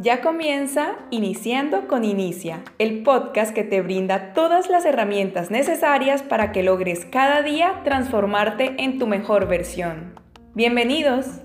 [0.00, 6.50] Ya comienza Iniciando con Inicia, el podcast que te brinda todas las herramientas necesarias para
[6.50, 10.14] que logres cada día transformarte en tu mejor versión.
[10.54, 11.42] Bienvenidos.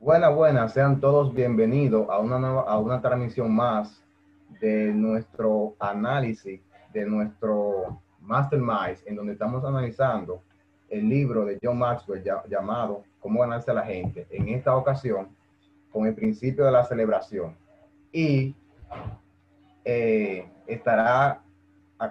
[0.00, 4.04] Buenas, buenas, sean todos bienvenidos a una, nueva, a una transmisión más
[4.60, 6.60] de nuestro análisis,
[6.92, 10.42] de nuestro Mastermind, en donde estamos analizando
[10.88, 14.26] el libro de John Maxwell llamado Cómo ganarse a la gente.
[14.30, 15.28] En esta ocasión,
[15.90, 17.56] con el principio de la celebración.
[18.12, 18.54] Y
[19.84, 21.42] eh, estará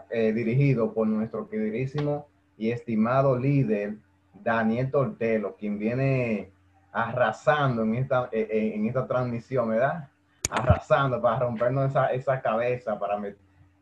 [0.09, 3.97] eh, dirigido por nuestro queridísimo y estimado líder
[4.33, 6.51] Daniel Tortelo, quien viene
[6.91, 10.09] arrasando en esta, eh, en esta transmisión, ¿verdad?
[10.49, 13.19] Arrasando para rompernos esa, esa cabeza para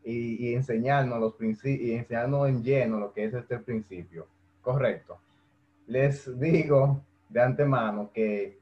[0.04, 4.26] y, y, enseñarnos los principios y enseñarnos en lleno lo que es este principio.
[4.60, 5.18] Correcto.
[5.86, 8.58] Les digo de antemano que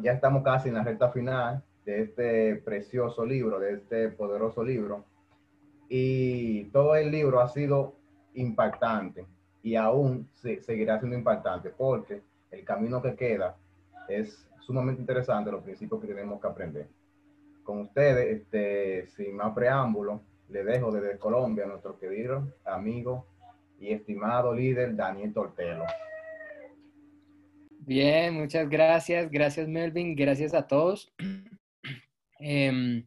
[0.00, 5.04] ya estamos casi en la recta final de este precioso libro, de este poderoso libro.
[5.88, 7.94] Y todo el libro ha sido
[8.34, 9.24] impactante
[9.62, 13.56] y aún seguirá siendo impactante porque el camino que queda
[14.08, 16.88] es sumamente interesante, los principios que tenemos que aprender.
[17.62, 23.26] Con ustedes, este, sin más preámbulo, le dejo desde Colombia a nuestro querido amigo
[23.78, 25.84] y estimado líder Daniel Tortelo.
[27.80, 29.30] Bien, muchas gracias.
[29.30, 31.12] Gracias Melvin, gracias a todos.
[32.38, 33.06] Em,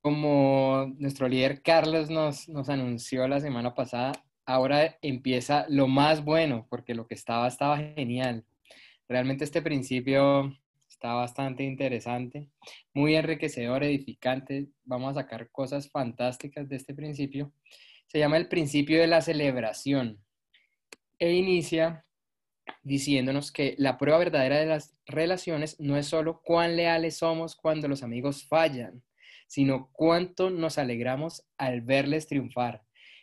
[0.00, 4.10] como nuestro líder Carlos nos, nos anunció la semana pasada,
[4.44, 8.44] ahora empieza lo más bueno, porque lo que estaba estaba genial.
[9.08, 10.52] Realmente este principio
[10.96, 12.48] está bastante interesante,
[12.92, 14.68] muy enriquecedor, edificante.
[14.84, 17.52] Vamos a sacar cosas fantásticas de este principio
[18.06, 20.22] se llama el principio de la celebración
[21.18, 22.04] e inicia
[22.82, 27.88] diciéndonos que la prueba verdadera de las relaciones no es solo cuán leales somos cuando
[27.88, 29.02] los amigos fallan,
[29.46, 32.82] sino cuánto nos alegramos al verles triunfar.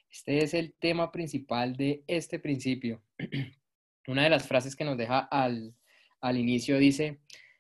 [0.10, 3.02] Este es el tema principal de este principio.
[4.08, 5.76] Una de las frases que nos deja al,
[6.22, 7.20] al inicio dice,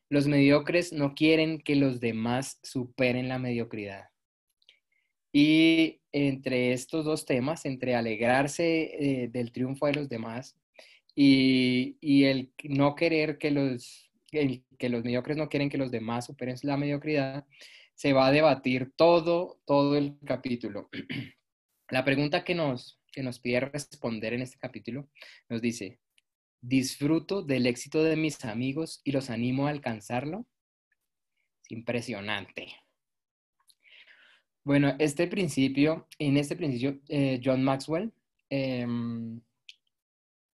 [0.09, 4.09] los mediocres no quieren que los demás superen la mediocridad.
[5.31, 10.56] Y entre estos dos temas, entre alegrarse eh, del triunfo de los demás
[11.16, 16.56] y, el no querer que los, que los mediocres no quieren que los demás superen
[16.63, 17.46] la mediocridad,
[17.96, 20.90] se va a debatir todo, todo el capítulo.
[21.90, 25.09] La pregunta que nos, que nos pide responder en este capítulo
[25.50, 26.00] nos dice,
[26.63, 30.47] ¿disfruto del éxito de mis amigos y los animo a alcanzarlo?
[31.62, 32.74] Es impresionante.
[34.63, 38.13] Bueno, este principio, en este principio, eh, John Maxwell
[38.50, 39.41] em,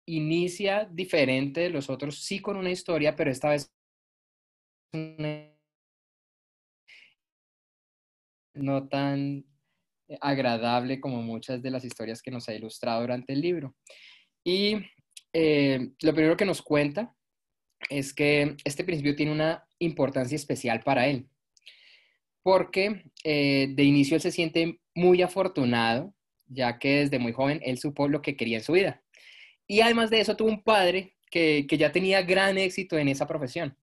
[0.06, 3.68] inicia diferente de los otros, sí con una historia, pero esta vez
[8.54, 9.44] no tan
[10.20, 13.74] agradable como muchas de las historias que nos ha ilustrado durante el libro.
[14.44, 14.76] Y
[15.38, 17.14] eh, lo primero que nos cuenta
[17.90, 21.28] es que este principio tiene una importancia especial para él
[22.46, 26.14] porque eh, de inicio él se siente muy afortunado,
[26.46, 29.02] ya que desde muy joven él supo lo que quería en su vida.
[29.66, 33.76] Y además de eso tuvo un padre que, ya tenía gran éxito en esa profesión.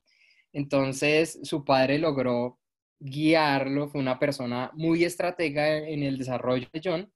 [0.53, 2.57] Entonces su padre logró
[3.01, 7.13] guiarlo, fue una persona muy estratega en el desarrollo de John,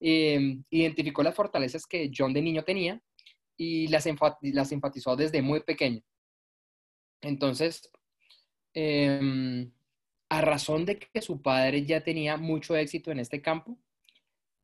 [0.00, 2.98] em, identificó las fortalezas que John de niño tenía
[3.58, 6.00] y las, enfatizó desde muy pequeño.
[7.20, 7.90] Entonces,
[8.72, 9.72] em,
[10.30, 13.78] a razón de que su padre ya tenía mucho éxito en este campo,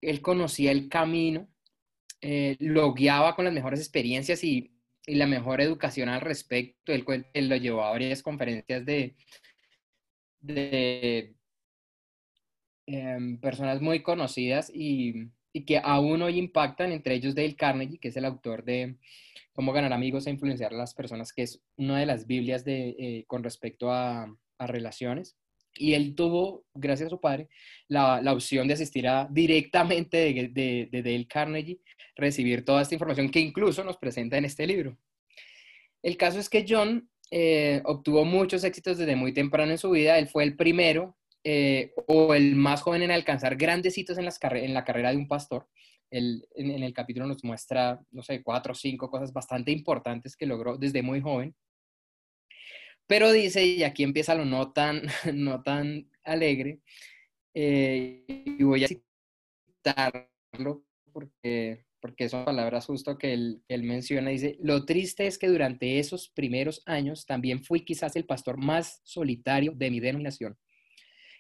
[0.00, 1.48] él conocía el camino,
[2.20, 4.70] eh, lo guiaba con las mejores experiencias y,
[5.06, 6.92] la mejor educación al respecto.
[6.92, 7.04] Él,
[7.48, 9.16] lo llevó a varias conferencias de,
[10.40, 11.36] de
[12.86, 15.30] em, personas muy conocidas y,
[15.62, 18.96] que aún hoy impactan, entre ellos Dale Carnegie, que es el autor de
[19.52, 22.96] Cómo ganar amigos e influenciar a las personas, que es una de las Biblias de,
[22.98, 25.36] eh, con respecto a relaciones.
[25.76, 27.48] Y él tuvo, gracias a su padre,
[27.88, 31.80] la, la opción de asistir a, directamente de, de, de, Dale Carnegie,
[32.16, 34.96] recibir toda esta información que incluso nos presenta en este libro.
[36.02, 40.18] El caso es que John eh, obtuvo muchos éxitos desde muy temprano en su vida.
[40.18, 44.24] Él fue el primero eh, o el más joven en alcanzar grandes hitos en,
[44.74, 45.68] la carrera de un pastor.
[46.10, 50.46] Él, en, el capítulo nos muestra, no sé, cuatro o cinco cosas bastante importantes que
[50.46, 51.54] logró desde muy joven.
[53.06, 55.02] Pero dice, y aquí empieza lo no tan,
[55.34, 56.80] no tan alegre,
[57.54, 64.30] eh, y voy a citar mencionarlo porque, porque son palabras justo que él, él menciona.
[64.30, 69.00] Dice, lo triste es que durante esos primeros años también fui quizás el pastor más
[69.04, 70.56] solitario de mi denominación.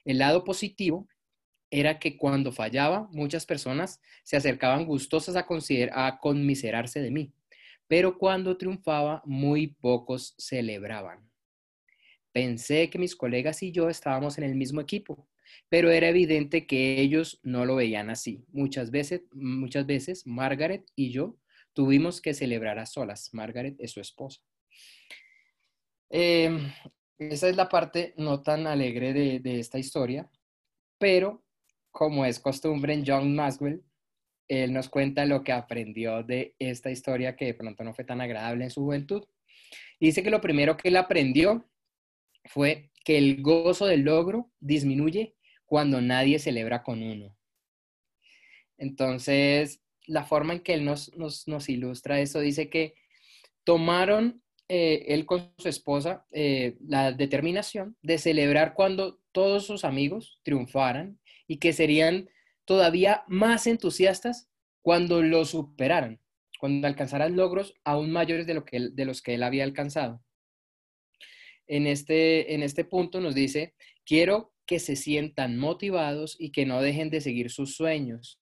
[0.04, 1.08] El lado positivo
[1.70, 5.46] era que cuando fallaba, muchas personas se acercaban gustosas a,
[6.06, 7.32] a conmiserarse de mí,
[7.88, 11.28] pero cuando triunfaba, muy pocos celebraban.
[12.32, 15.28] Pensé que mis colegas y yo estábamos en el mismo equipo,
[15.68, 18.44] pero era evidente que ellos no lo veían así.
[18.48, 21.36] Muchas veces, muchas veces Margaret y yo
[21.72, 23.30] tuvimos que celebrar a solas.
[23.32, 24.40] Margaret es su esposa.
[26.10, 26.70] Em,
[27.18, 30.30] esa es la parte no tan alegre de, de esta historia,
[30.98, 31.44] pero
[31.90, 33.82] como es costumbre en John Maxwell,
[34.48, 38.20] él nos cuenta lo que aprendió de esta historia que de pronto no fue tan
[38.20, 39.24] agradable en su juventud.
[40.00, 41.68] Dice que lo primero que él aprendió
[42.46, 45.34] fue que el gozo del logro disminuye
[45.64, 47.36] cuando nadie celebra con uno.
[48.76, 51.10] Entonces, la forma en que él nos,
[51.68, 52.94] ilustra eso dice que
[53.64, 60.40] tomaron eh, él con su esposa eh, la determinación de celebrar cuando todos sus amigos
[60.42, 62.28] triunfaran y que serían
[62.64, 64.48] todavía más entusiastas
[64.82, 66.20] cuando lo superaran,
[66.58, 70.22] cuando alcanzaran logros aún mayores de, lo que de los que él había alcanzado
[71.66, 73.74] en este, en este punto nos dice,
[74.04, 78.40] quiero que se sientan motivados y que no dejen de seguir sus sueños.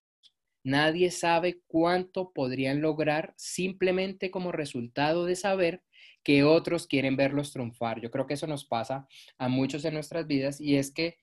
[0.65, 5.83] Nadie sabe cuánto podrían lograr simplemente como resultado de saber
[6.23, 8.01] que otros quieren verlos triunfar.
[8.01, 9.07] Yo creo que eso nos pasa
[9.39, 11.19] a muchos en nuestras vidas y es que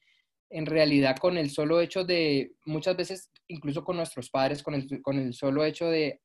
[0.49, 5.01] en realidad con el solo hecho de, muchas veces incluso con nuestros padres, con el,
[5.01, 6.21] con el solo hecho de,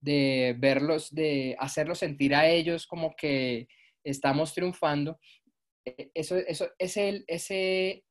[0.00, 3.68] de verlos, de hacerlos sentir a ellos como que
[4.04, 5.18] estamos triunfando,
[5.84, 8.04] e, eso, eso, ese, ese,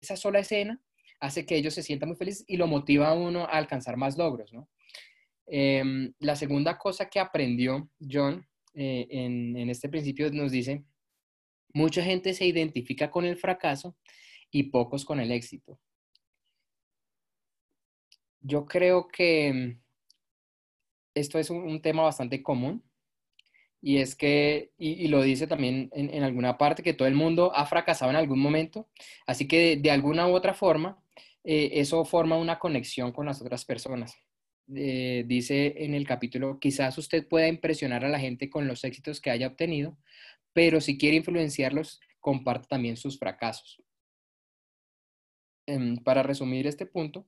[0.00, 0.80] esa sola escena
[1.20, 4.18] hace que ellos se sientan muy felices y lo motiva a uno a alcanzar más
[4.18, 4.68] logros, ¿no?
[5.48, 8.44] Em, la segunda cosa que aprendió John
[8.76, 10.84] eh, en, este principio nos dice,
[11.72, 13.96] mucha gente se identifica con el fracaso
[14.50, 15.80] y pocos con el éxito.
[18.40, 19.78] Yo creo que
[21.14, 22.84] esto es un tema bastante común
[23.86, 27.66] y es que, y, lo dice también en, alguna parte, que todo el mundo ha
[27.66, 28.88] fracasado en algún momento,
[29.26, 31.02] así que de, alguna u otra forma,
[31.44, 34.16] eh, eso forma una conexión con las otras personas.
[34.74, 39.20] Eh, dice en el capítulo, quizás usted pueda impresionar a la gente con los éxitos
[39.20, 39.96] que haya obtenido,
[40.52, 43.80] pero si quiere influenciarlos, comparte también sus fracasos.
[45.66, 47.26] Em, para resumir este punto,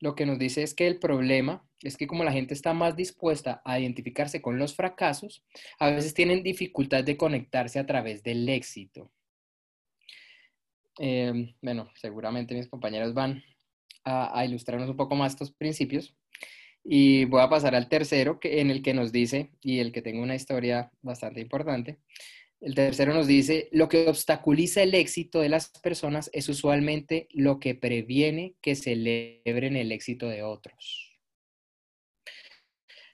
[0.00, 2.96] lo que nos dice es que el problema es que como la gente está más
[2.96, 5.44] dispuesta a identificarse con los fracasos,
[5.78, 9.10] a veces tienen dificultad de conectarse a través del éxito.
[10.98, 13.42] Em, bueno, seguramente mis compañeros van
[14.04, 16.14] a, ilustrarnos un poco más estos principios.
[16.84, 20.02] Y voy a pasar al tercero, que, en el que nos dice, y el que
[20.02, 21.98] tengo una historia bastante importante,
[22.60, 27.58] el tercero nos dice, lo que obstaculiza el éxito de las personas es usualmente lo
[27.58, 31.18] que previene que celebren el éxito de otros.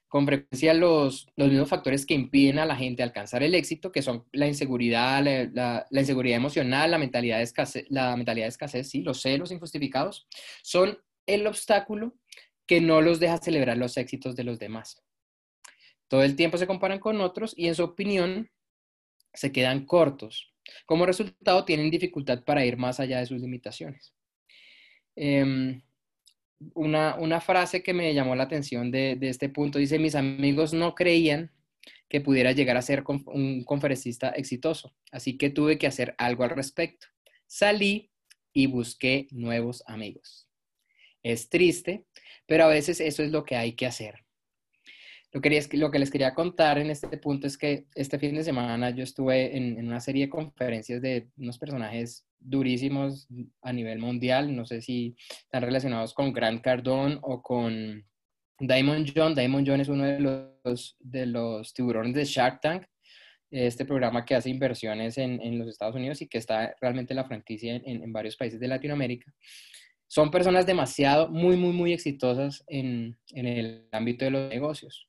[0.09, 4.25] Con frecuencia los, mismos factores que impiden a la gente alcanzar el éxito, que son
[4.33, 9.53] la inseguridad, la, inseguridad emocional, la mentalidad, de escasez, la mentalidad escasez, sí, los celos
[9.53, 10.27] injustificados,
[10.63, 12.17] son el obstáculo
[12.67, 15.03] que no los deja celebrar los éxitos de los demás.
[16.09, 18.51] Todo el tiempo se comparan con otros y en su opinión
[19.33, 20.53] se quedan cortos.
[20.85, 24.15] Como resultado, tienen dificultad para ir más allá de sus limitaciones.
[25.15, 25.83] Em,
[26.75, 31.53] una, frase que me llamó la atención de, este punto dice, mis amigos no creían
[32.09, 36.51] que pudiera llegar a ser un conferencista exitoso, así que tuve que hacer algo al
[36.51, 37.09] respecto.
[37.47, 38.11] Salí
[38.53, 40.49] y busqué nuevos amigos.
[41.23, 42.07] Es triste,
[42.47, 44.27] pero a veces eso es lo que hay que hacer.
[45.33, 48.45] Lo que, lo que les quería contar en este punto es que este fin de
[48.45, 53.29] semana yo estuve en, una serie de conferencias de unos personajes durísimos
[53.61, 54.57] a nivel mundial.
[54.57, 58.03] No sé si están relacionados con Grant Cardone o con
[58.59, 59.35] Diamond John.
[59.35, 62.85] Diamond John es uno de los, de los tiburones de Shark Tank,
[63.51, 67.25] este programa que hace inversiones en, en los Estados Unidos y que está realmente la
[67.25, 69.33] franquicia en, en, varios países de Latinoamérica.
[70.09, 75.09] Son personas demasiado, muy, muy, muy exitosas en, en el ámbito de los negocios.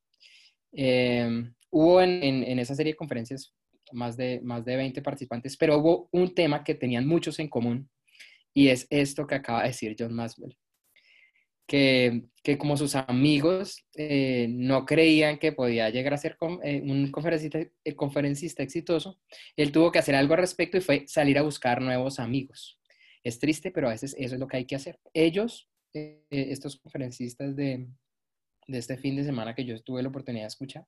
[0.71, 3.53] Em, hubo en, en, esa serie de conferencias
[3.91, 7.89] más de, más de 20 participantes, pero hubo un tema que tenían muchos en común
[8.53, 10.57] y es esto que acaba de decir John Maswell.
[11.67, 17.11] Que, que como sus amigos eh, no creían que podía llegar a ser eh, un
[17.11, 19.19] conferencista, eh, conferencista exitoso,
[19.57, 22.79] él tuvo que hacer algo al respecto y fue salir a buscar nuevos amigos.
[23.23, 24.99] Es triste, pero a veces eso es lo que hay que hacer.
[25.13, 27.87] Ellos eh, estos conferencistas de,
[28.67, 30.85] de este fin de semana que yo tuve la oportunidad de escuchar,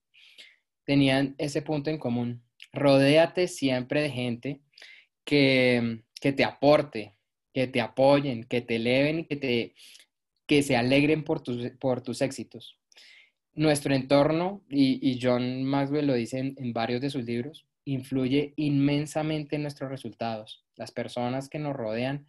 [0.85, 2.43] tenían ese punto en común.
[2.73, 4.61] Rodéate siempre de gente
[5.25, 7.15] que, que te aporte,
[7.53, 9.73] que te apoyen, que te eleven y que, te,
[10.45, 12.77] que se alegren por tus, por tus éxitos.
[13.53, 19.55] Nuestro entorno, y, y John Maxwell lo dice en varios de sus libros, influye inmensamente
[19.55, 20.65] en nuestros resultados.
[20.75, 22.27] Las personas que nos rodean,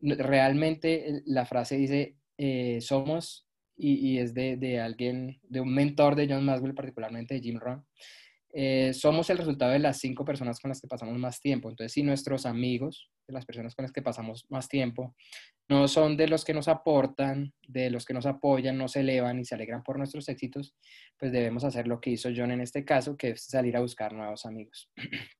[0.00, 6.44] realmente la frase dice, eh, somos y, es de, alguien, de un mentor de John
[6.44, 7.86] Maxwell, particularmente de Jim Rohn,
[8.52, 11.70] eh, somos el resultado de las cinco personas con las que pasamos más tiempo.
[11.70, 15.14] Entonces, si nuestros amigos, las personas con las que pasamos más tiempo,
[15.68, 19.44] no son de los que nos aportan, de los que nos apoyan, nos elevan y
[19.44, 20.74] se alegran por nuestros éxitos,
[21.18, 24.12] pues debemos hacer lo que hizo John en este caso, que es salir a buscar
[24.12, 24.90] nuevos amigos.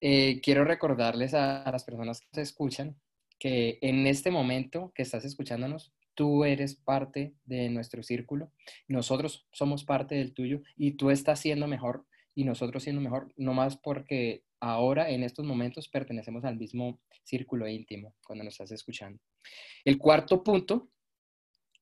[0.00, 2.96] Eh, quiero recordarles a, a las personas que se escuchan
[3.40, 8.52] que en este momento que estás escuchándonos, tú eres parte de nuestro círculo,
[8.88, 13.54] nosotros somos parte del tuyo y tú estás siendo mejor y nosotros siendo mejor, no
[13.54, 19.20] más porque ahora en estos momentos pertenecemos al mismo círculo íntimo cuando nos estás escuchando.
[19.84, 20.90] El cuarto punto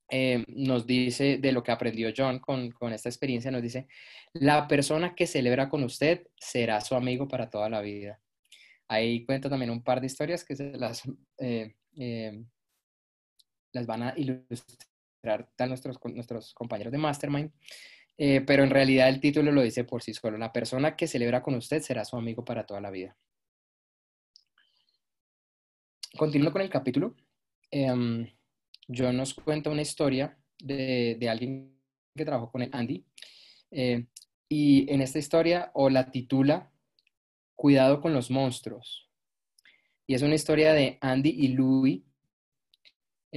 [0.08, 3.88] eh, nos dice de lo que aprendió John con, con, esta experiencia, nos dice,
[4.32, 8.20] la persona que celebra con usted será su amigo para toda la vida.
[8.88, 11.02] Ahí cuenta también un par de historias que las
[11.38, 12.44] eh, eh,
[13.72, 17.52] las van a ilustrar nuestros, nuestros compañeros de Mastermind.
[18.18, 20.38] Eh, pero en realidad el título lo dice por sí solo.
[20.38, 23.16] La persona que celebra con usted será su amigo para toda la vida.
[26.16, 27.14] Continuando con el capítulo,
[27.70, 28.34] eh,
[28.88, 31.78] yo nos cuento una historia de, de, alguien
[32.14, 33.04] que trabajó con el Andy.
[33.70, 34.06] Eh,
[34.48, 36.72] y en esta historia, o la titula
[37.54, 39.10] Cuidado con los monstruos.
[40.06, 42.06] Y es una historia de Andy y Louie,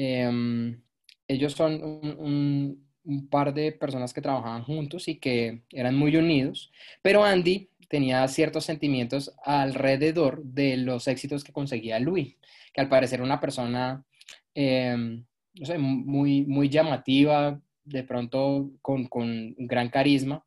[0.02, 0.82] Em,
[1.28, 2.89] ellos son un,
[3.30, 8.66] par de personas que trabajaban juntos y que eran muy unidos, pero Andy tenía ciertos
[8.66, 12.36] sentimientos alrededor de los éxitos que conseguía Louis,
[12.74, 14.06] que al parecer una persona,
[14.54, 15.26] em,
[15.56, 20.46] no sé, muy, muy llamativa, de pronto con, con gran carisma.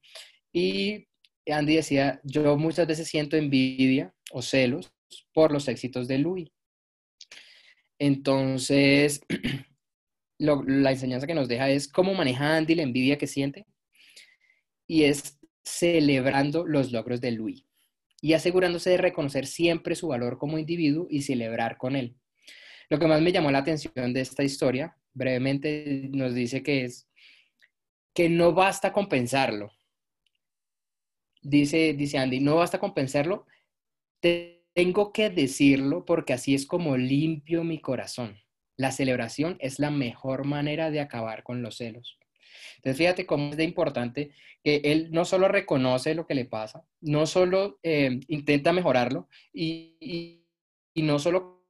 [0.52, 1.08] Y
[1.46, 4.92] Andy decía, yo muchas veces siento envidia o celos
[5.32, 6.50] por los éxitos de Louis.
[7.98, 9.20] Entonces,
[10.42, 13.66] la enseñanza que nos deja es cómo maneja Andy la envidia que siente
[14.86, 17.64] y es celebrando los logros de Louis
[18.20, 22.16] y asegurándose de reconocer siempre su valor como individuo y celebrar con él.
[22.88, 27.08] Lo que más me llamó la atención de esta historia, brevemente nos dice que es
[28.14, 29.72] que no basta compensarlo.
[31.40, 33.46] Dice, dice Andy, no basta compensarlo,
[34.20, 38.38] tengo que decirlo porque así es como limpio mi corazón.
[38.76, 42.18] La celebración es la mejor manera de acabar con los celos.
[42.76, 46.84] Entonces, fíjate cómo es de importante que él no solo reconoce lo que le pasa,
[47.00, 49.96] no solo eh, intenta mejorarlo y,
[50.94, 51.66] y, no solo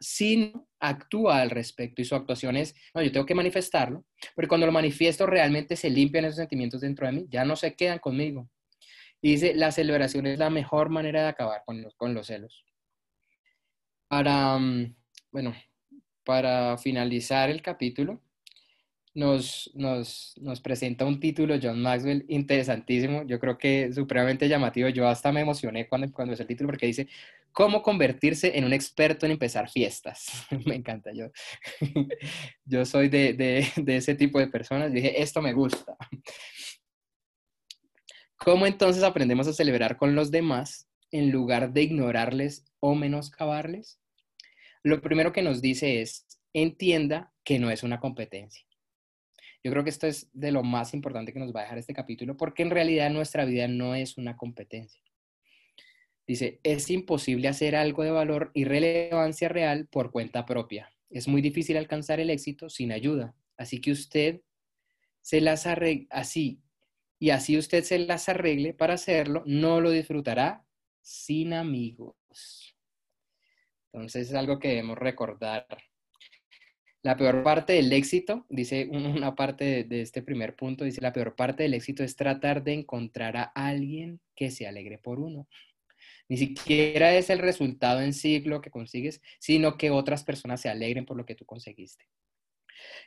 [0.00, 4.04] sino actúa al respecto y su actuación es, no, yo tengo que manifestarlo,
[4.36, 7.74] pero cuando lo manifiesto realmente se limpian esos sentimientos dentro de mí, ya no se
[7.74, 8.48] quedan conmigo,
[9.20, 12.64] dice, la celebración es la mejor manera de acabar con los, con los celos.
[14.06, 14.94] Para, mm,
[15.32, 15.54] bueno,
[16.28, 18.20] para finalizar el capítulo,
[19.14, 25.08] nos, nos, nos, presenta un título John Maxwell interesantísimo, yo creo que supremamente llamativo, yo
[25.08, 27.08] hasta me emocioné cuando, cuando es el título porque dice,
[27.50, 30.46] ¿cómo convertirse en un experto en empezar fiestas?
[30.66, 31.28] me encanta, yo,
[32.66, 35.96] yo soy de, de, de, ese tipo de personas, dije, esto me gusta.
[38.36, 43.98] ¿Cómo entonces aprendemos a celebrar con los demás en lugar de ignorarles o menoscabarles?
[44.88, 48.64] Lo primero que nos dice es, entienda que no es una competencia.
[49.62, 51.92] Yo creo que esto es de lo más importante que nos va a dejar este
[51.92, 55.02] capítulo, porque en realidad nuestra vida no es una competencia.
[56.26, 60.90] Dice, es imposible hacer algo de valor y relevancia real por cuenta propia.
[61.10, 63.34] Es muy difícil alcanzar el éxito sin ayuda.
[63.58, 64.40] Así que usted
[65.20, 66.62] se las arregla, así
[67.18, 70.64] y así usted se las arregle para hacerlo, no lo disfrutará
[71.02, 72.67] sin amigos.
[73.92, 75.66] Entonces es algo que debemos recordar.
[77.02, 81.36] La peor parte del éxito, dice una parte de, este primer punto, dice, la peor
[81.36, 85.48] parte del éxito es tratar de encontrar a alguien que se alegre por uno.
[86.28, 90.68] Ni siquiera es el resultado en sí lo que consigues, sino que otras personas se
[90.68, 92.06] alegren por lo que tú conseguiste.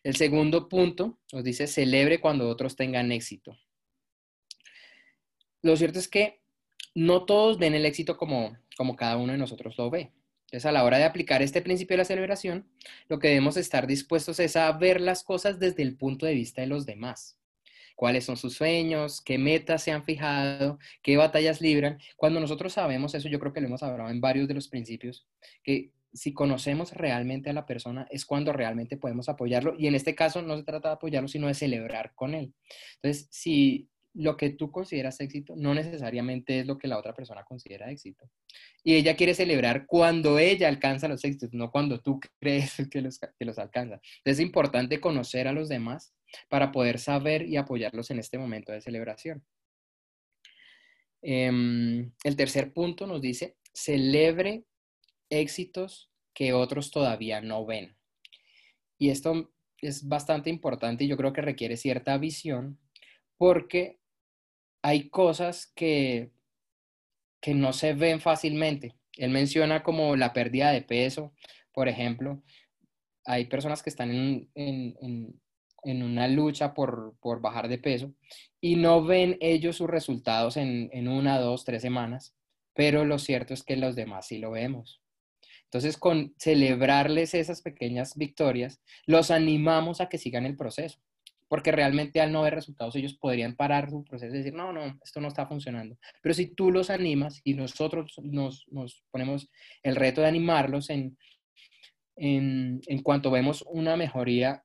[0.03, 3.55] El segundo punto nos dice, celebre cuando otros tengan éxito
[5.61, 6.41] lo cierto es que
[6.95, 10.11] no todos ven el éxito como, como cada uno de nosotros lo ve.
[10.51, 12.67] Entonces, a la hora de aplicar este principio de la celebración,
[13.07, 16.59] lo que debemos estar dispuestos es a ver las cosas desde el punto de vista
[16.59, 17.37] de los demás.
[17.95, 19.21] ¿Cuáles son sus sueños?
[19.21, 20.77] ¿Qué metas se han fijado?
[21.01, 21.99] ¿Qué batallas libran?
[22.17, 25.25] Cuando nosotros sabemos eso, yo creo que lo hemos hablado en varios de los principios,
[25.63, 29.75] que si conocemos realmente a la persona es cuando realmente podemos apoyarlo.
[29.79, 32.53] Y en este caso no se trata de apoyarlo, sino de celebrar con él.
[32.95, 37.43] Entonces, si lo que tú consideras éxito no necesariamente es lo que la otra persona
[37.43, 38.29] considera éxito.
[38.83, 43.19] Y ella quiere celebrar cuando ella alcanza los éxitos, no cuando tú crees que los,
[43.19, 43.95] que los alcanza.
[44.17, 46.13] Entonces es importante conocer a los demás
[46.49, 49.43] para poder saber y apoyarlos en este momento de celebración.
[51.21, 54.65] Em, el tercer punto nos dice, celebre
[55.29, 57.95] éxitos que otros todavía no ven.
[58.97, 59.51] Y esto
[59.81, 62.79] es bastante importante y yo creo que requiere cierta visión
[63.37, 64.00] porque
[64.81, 66.31] hay cosas que,
[67.39, 68.95] que no se ven fácilmente.
[69.17, 71.33] Él menciona como la pérdida de peso,
[71.73, 72.41] por ejemplo.
[73.25, 75.41] Hay personas que están en,
[75.83, 78.13] una lucha por, bajar de peso
[78.59, 82.35] y no ven ellos sus resultados en, en una, dos, tres semanas,
[82.73, 85.01] pero lo cierto es que los demás sí lo vemos.
[85.65, 90.99] Entonces, con celebrarles esas pequeñas victorias, los animamos a que sigan el proceso
[91.51, 94.97] porque realmente al no ver resultados ellos podrían parar su proceso y decir, no, no,
[95.03, 95.97] esto no está funcionando.
[96.21, 98.65] Pero si tú los animas y nosotros nos,
[99.11, 99.51] ponemos
[99.83, 101.17] el reto de animarlos en,
[102.15, 104.63] en, cuanto vemos una mejoría,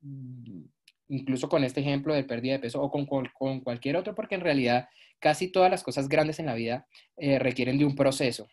[0.00, 0.64] mm,
[1.10, 4.40] incluso con este ejemplo de pérdida de peso o con, con, cualquier otro, porque en
[4.40, 4.88] realidad
[5.20, 8.48] casi todas las cosas grandes en la vida eh, requieren de un proceso.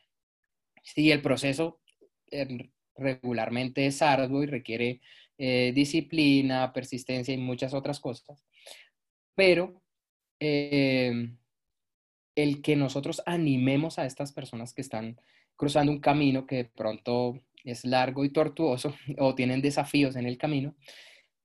[0.83, 1.79] Si el proceso
[2.29, 5.01] eh, regularmente es arduo y requiere
[5.37, 8.45] eh, disciplina, persistencia y muchas otras cosas.
[9.35, 9.81] Pero
[10.39, 11.31] eh,
[12.35, 15.19] el que nosotros animemos a estas personas que están
[15.55, 20.37] cruzando un camino que de pronto es largo y tortuoso o tienen desafíos en el
[20.37, 20.75] camino,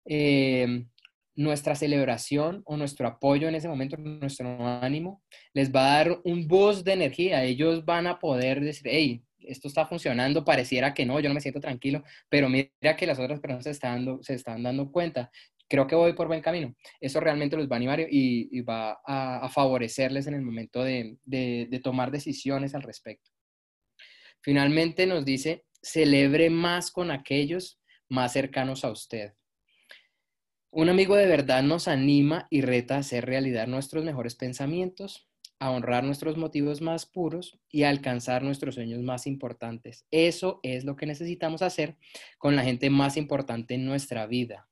[0.04, 0.86] eh,
[1.34, 6.48] nuestra celebración o nuestro apoyo en ese momento, nuestro ánimo, les va a dar un
[6.48, 7.44] boost de energía.
[7.44, 11.40] Ellos van a poder decir, hey, esto está funcionando, pareciera que no, yo no me
[11.40, 15.30] siento tranquilo, pero mira que las otras personas se están dando, se están dando cuenta.
[15.68, 16.74] Creo que voy por buen camino.
[17.00, 21.80] Eso realmente los va a animar y, va a, favorecerles en el momento de, de
[21.82, 23.30] tomar decisiones al respecto.
[24.42, 29.32] Finalmente nos dice, celebre más con aquellos más cercanos a usted.
[30.70, 35.70] Un amigo de verdad nos anima y reta a hacer realidad nuestros mejores pensamientos, a
[35.70, 40.06] honrar nuestros motivos más puros y a alcanzar nuestros sueños más importantes.
[40.10, 41.96] Eso es lo que necesitamos hacer
[42.38, 44.68] con la gente más importante en nuestra vida.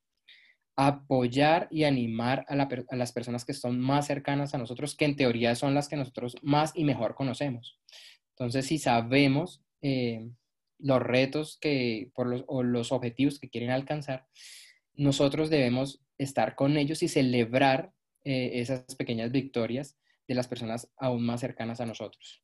[0.76, 2.56] Apoyar y animar a,
[2.96, 6.36] las personas que son más cercanas a nosotros, que en teoría son las que nosotros
[6.42, 7.78] más y mejor conocemos.
[8.30, 10.28] Entonces, si sabemos eh,
[10.78, 14.26] los retos que, por los, o los objetivos que quieren alcanzar,
[14.94, 17.92] nosotros debemos estar con ellos y celebrar
[18.24, 22.42] eh, esas pequeñas victorias de las personas aún más cercanas a nosotros.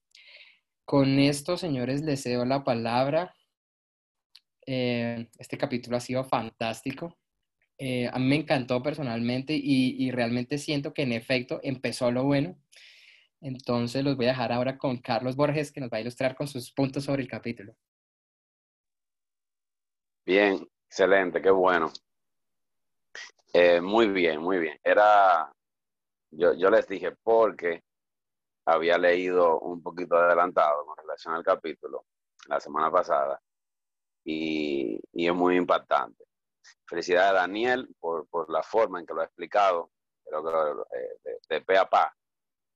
[0.85, 3.35] Con esto, señores, les cedo la palabra.
[4.66, 7.16] Eh, este capítulo ha sido fantástico.
[7.79, 12.59] Eh, a mí me encantó personalmente y, realmente siento que en efecto empezó lo bueno.
[13.40, 16.47] Entonces los voy a dejar ahora con Carlos Borges, que nos va a ilustrar con
[16.47, 17.75] sus puntos sobre el capítulo.
[20.27, 21.90] Bien, excelente, qué bueno.
[23.55, 24.79] Eh, muy bien, muy bien.
[24.85, 25.51] Era
[26.31, 27.83] yo, yo les dije porque
[28.66, 32.07] había leído un poquito adelantado con relación al capítulo
[32.47, 33.40] la semana pasada
[34.25, 36.25] y, es muy impactante.
[36.87, 39.90] Felicidades a Daniel por, la forma en que lo ha explicado,
[40.25, 42.14] creo que eh, de, pe a pa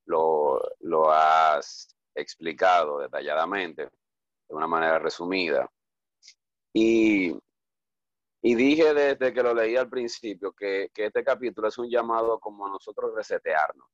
[0.07, 5.69] lo, lo has explicado detalladamente, de una manera resumida.
[6.73, 7.33] Y
[8.46, 12.66] y dije desde que lo leí al principio que, este capítulo es un llamado como
[12.66, 13.88] a nosotros resetearnos,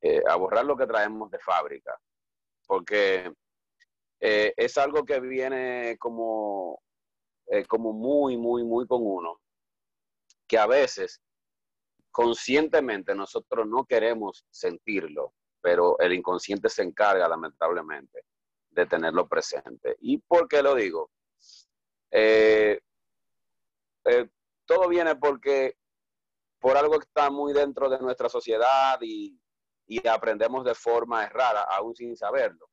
[0.00, 1.98] eh, a borrar lo que traemos de fábrica,
[2.68, 3.32] porque
[4.20, 6.80] eh, es algo que viene como,
[7.48, 9.40] eh, como muy, muy, muy con uno,
[10.46, 11.20] que a veces
[12.12, 18.22] conscientemente nosotros no queremos sentirlo, pero el inconsciente se encarga lamentablemente
[18.70, 19.96] de tenerlo presente.
[19.98, 21.10] ¿Y por qué lo digo?
[22.12, 22.78] Eh,
[24.66, 25.76] todo viene porque
[26.60, 29.38] por algo está muy dentro de nuestra sociedad y,
[30.08, 32.68] aprendemos de forma errada, aún sin saberlo.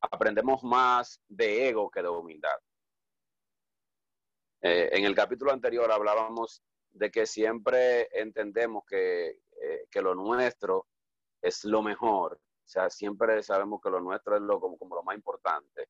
[0.00, 2.56] Aprendemos más de ego que de humildad.
[4.62, 10.86] Eh, en el capítulo anterior hablábamos de que siempre entendemos que, eh, que, lo nuestro
[11.42, 12.40] es lo mejor.
[12.64, 15.88] O sea, siempre sabemos que lo nuestro es lo, como lo más importante.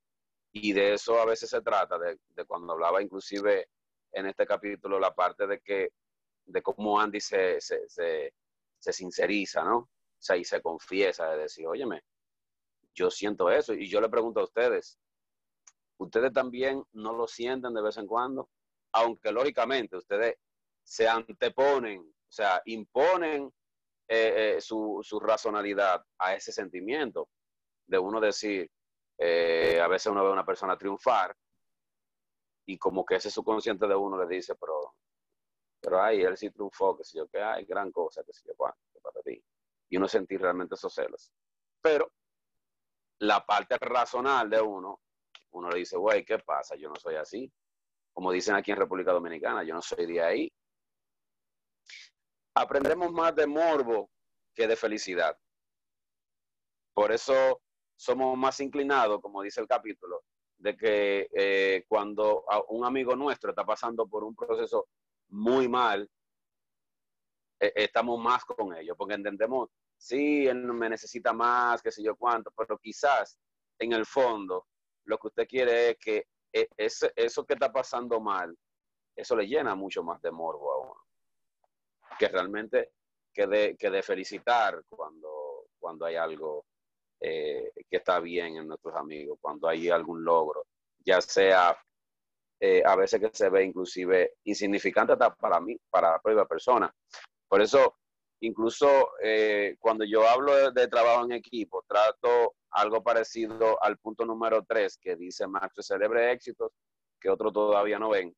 [0.50, 3.68] Y de eso a veces se trata, de, cuando hablaba inclusive
[4.14, 5.90] en este capítulo la parte de que
[6.46, 9.76] de cómo Andy se, se, se, sinceriza, ¿no?
[9.78, 12.02] O sea, y se confiesa de decir, óyeme,
[12.94, 13.74] yo siento eso.
[13.74, 14.98] Y yo le pregunto a ustedes,
[15.98, 18.50] ¿ustedes también no lo sienten de vez en cuando?
[18.92, 20.36] Aunque lógicamente ustedes
[20.82, 23.50] se anteponen, o sea, imponen
[24.06, 27.28] eh, eh, su, su, racionalidad a ese sentimiento
[27.86, 28.70] de uno decir,
[29.18, 31.34] eh, a veces uno ve a una persona triunfar
[32.66, 34.94] y como que ese subconsciente de uno le dice, pero,
[35.80, 38.54] pero ay, él sí triunfó, que sé yo, que hay gran cosa, que sé yo,
[38.56, 39.42] cuánto, para ti.
[39.90, 41.32] Y uno sentir realmente esos celos.
[41.80, 42.10] Pero
[43.18, 45.00] la parte racional de uno,
[45.50, 46.74] uno le dice, güey, ¿qué pasa?
[46.76, 47.52] Yo no soy así.
[48.12, 50.52] Como dicen aquí en República Dominicana, yo no soy de ahí.
[52.54, 54.10] Aprendemos más de morbo
[54.54, 55.36] que de felicidad.
[56.94, 57.60] Por eso
[57.96, 60.22] somos más inclinados, como dice el capítulo,
[60.64, 64.88] de que eh, cuando un amigo nuestro está pasando por un proceso
[65.28, 66.08] muy mal,
[67.60, 72.16] eh, estamos más con ellos, porque entendemos, sí, él me necesita más, qué sé yo
[72.16, 73.38] cuánto, pero quizás
[73.78, 74.66] en el fondo
[75.04, 78.56] lo que usted quiere es que eh, eso que está pasando mal,
[79.14, 81.06] eso le llena mucho más de morbo a uno,
[82.18, 82.92] que realmente
[83.34, 86.64] que de, que de felicitar cuando, cuando hay algo
[87.26, 90.66] eh, que está bien en nuestros amigos, cuando hay algún logro,
[91.06, 91.74] ya sea
[92.60, 96.94] eh, a veces que se ve inclusive insignificante hasta para mí, para la propia persona.
[97.48, 97.96] Por eso,
[98.40, 104.62] incluso eh, cuando yo hablo de, trabajo en equipo, trato algo parecido al punto número
[104.62, 106.72] tres que dice Max, celebre éxitos
[107.18, 108.36] que otros todavía no ven,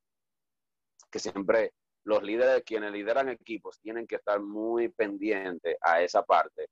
[1.11, 1.73] que siempre
[2.05, 6.69] los líderes, quienes lideran equipos, tienen que estar muy pendientes a esa parte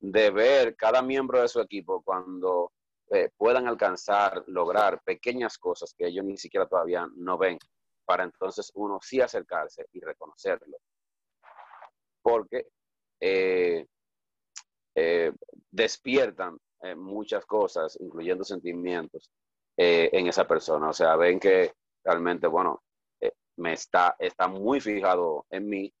[0.00, 2.72] de ver cada miembro de su equipo cuando
[3.10, 7.58] eh, puedan alcanzar, lograr pequeñas cosas que ellos ni siquiera todavía no ven,
[8.04, 10.78] para entonces uno sí acercarse y reconocerlo.
[12.22, 12.66] Porque
[13.20, 13.86] eh,
[14.94, 15.32] eh,
[15.70, 16.58] despiertan
[16.96, 19.32] muchas cosas, incluyendo sentimientos,
[19.76, 20.90] en esa persona.
[20.90, 21.72] O sea, ven que
[22.04, 22.82] realmente, bueno,
[23.56, 25.92] me está, está muy fijado en mí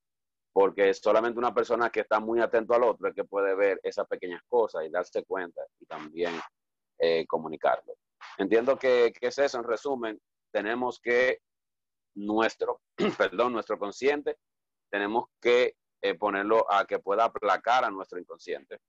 [0.58, 4.08] porque solamente una persona que está muy atento al otro es que puede ver esas
[4.08, 6.32] pequeñas cosas y darse cuenta y también
[6.98, 7.94] eh, comunicarlo.
[8.38, 11.42] Entiendo que, es eso, en resumen, tenemos que
[12.16, 12.80] nuestro,
[13.16, 14.38] perdón, nuestro consciente,
[14.90, 18.80] tenemos que eh, ponerlo a que pueda aplacar a nuestro inconsciente,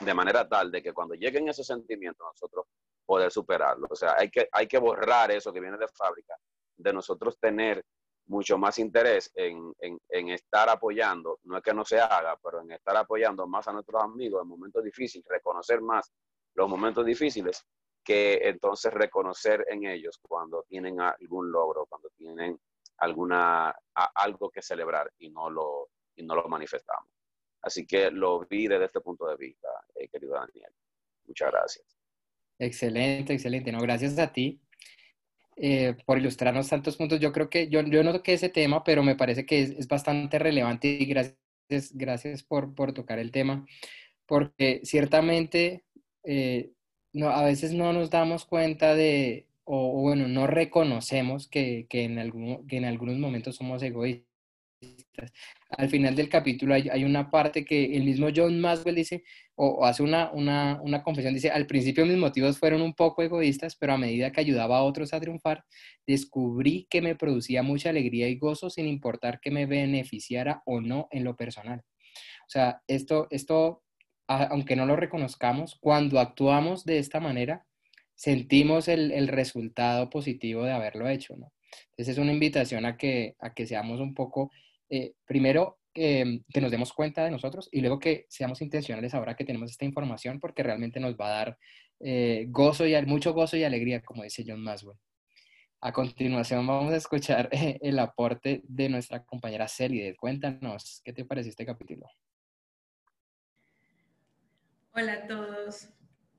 [0.00, 2.66] de manera tal de que cuando lleguen esos sentimientos nosotros
[3.06, 3.86] poder superarlo.
[3.88, 6.36] O sea, hay que, hay que borrar eso que viene de fábrica,
[6.76, 7.82] de nosotros tener
[8.26, 9.72] mucho más interés en,
[10.10, 14.02] estar apoyando, no es que no se haga, pero en estar apoyando más a nuestros
[14.02, 16.12] amigos en momentos difíciles, reconocer más
[16.54, 17.64] los momentos difíciles,
[18.02, 22.58] que entonces reconocer en ellos cuando tienen algún logro, cuando tienen
[22.98, 23.74] alguna,
[24.14, 27.10] algo que celebrar y no, lo, y no lo manifestamos.
[27.62, 30.72] Así que lo vi desde este punto de vista, eh, querido Daniel.
[31.26, 31.84] Muchas gracias.
[32.58, 33.72] Excelente, excelente.
[33.72, 34.60] No, gracias a ti
[35.56, 37.20] eh, por ilustrarnos tantos puntos.
[37.20, 40.38] Yo creo que yo, yo no toqué ese tema, pero me parece que es, bastante
[40.38, 41.36] relevante y gracias,
[41.94, 43.66] gracias por, por, tocar el tema,
[44.26, 45.84] porque ciertamente
[46.24, 46.72] eh,
[47.22, 52.66] a veces no nos damos cuenta de, o, bueno, no reconocemos que, que, en algún,
[52.66, 54.35] que en algunos momentos somos egoístas
[55.70, 60.02] al final del capítulo hay, una parte que el mismo John Maswell dice, o, hace
[60.02, 60.30] una,
[61.04, 64.78] confesión, dice, al principio mis motivos fueron un poco egoístas, pero a medida que ayudaba
[64.78, 65.64] a otros a triunfar,
[66.06, 71.08] descubrí que me producía mucha alegría y gozo sin importar que me beneficiara o no
[71.10, 71.82] en lo personal.
[72.46, 73.82] O sea, esto, esto
[74.28, 77.64] aunque no lo reconozcamos, cuando actuamos de esta manera,
[78.16, 81.52] sentimos el, el resultado positivo de haberlo hecho, ¿no?
[81.90, 84.50] Entonces es una invitación a que, a que seamos un poco
[84.88, 89.46] eh, primero que nos demos cuenta de nosotros y luego que seamos intencionales ahora que
[89.46, 91.58] tenemos esta información porque realmente nos va a dar
[92.00, 94.98] eh, gozo y mucho gozo y alegría, como dice John Maswell.
[95.80, 100.16] A continuación vamos a escuchar el aporte de nuestra compañera Celide.
[100.16, 102.06] Cuéntanos, ¿qué te pareció este capítulo?
[104.92, 105.88] Hola a todos,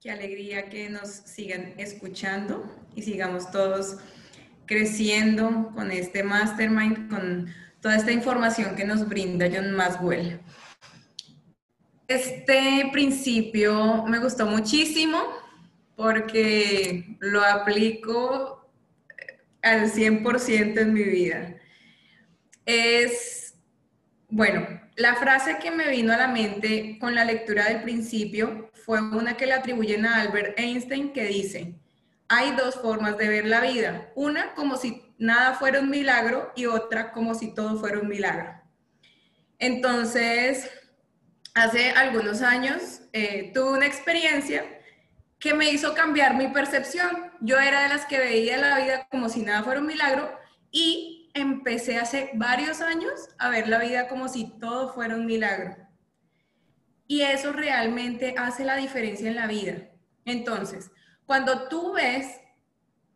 [0.02, 2.64] qué alegría que nos sigan escuchando
[2.96, 3.98] y sigamos todos
[4.68, 7.48] creciendo con este mastermind, con
[7.82, 10.40] toda esta información que nos brinda John Maswell.
[12.08, 15.20] Este principio me gustó muchísimo
[15.96, 18.70] porque lo aplico
[19.62, 21.56] al 100% en mi vida.
[22.66, 23.56] Es,
[24.30, 29.02] bueno, la frase que me vino a la mente con la lectura del principio fue
[29.02, 31.76] una que le atribuyen a Albert Einstein que dice,
[32.30, 34.12] hay dos formas de ver la vida.
[34.16, 38.62] Una como si nada fuera un milagro y otra como si todo fuera un milagro.
[39.60, 40.70] Entonces,
[41.54, 44.64] hace algunos años eh, tuve una experiencia
[45.40, 47.32] que me hizo cambiar mi percepción.
[47.42, 50.30] Yo era de las que veía la vida como si nada fuera un milagro
[50.72, 55.76] y empecé hace varios años a ver la vida como si todo fuera un milagro.
[57.08, 59.90] Y eso realmente hace la diferencia en la vida.
[60.26, 60.92] Entonces,
[61.28, 62.40] cuando tú ves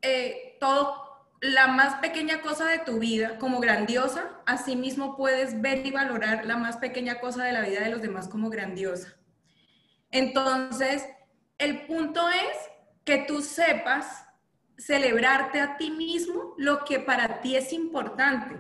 [0.02, 1.02] eh, todo,
[1.40, 6.46] la más pequeña cosa de tu vida como grandiosa, así mismo puedes ver y valorar
[6.46, 9.16] la más pequeña cosa de la vida de los demás como grandiosa.
[10.12, 11.08] Entonces,
[11.58, 12.58] el punto es
[13.06, 14.26] que tú sepas
[14.78, 18.56] celebrarte a ti mismo lo que para ti es importante.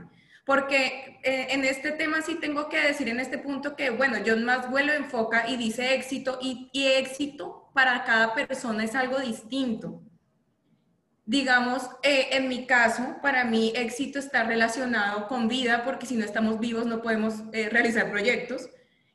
[0.46, 4.44] Porque eh, en este tema sí tengo que decir en este punto que, bueno, John
[4.44, 10.01] Maxwell lo enfoca y dice éxito y, y éxito para cada persona es algo distinto.
[11.25, 16.25] Digamos, eh, en mi caso, para mí éxito está relacionado con vida, porque si no
[16.25, 18.69] estamos vivos no podemos eh, realizar proyectos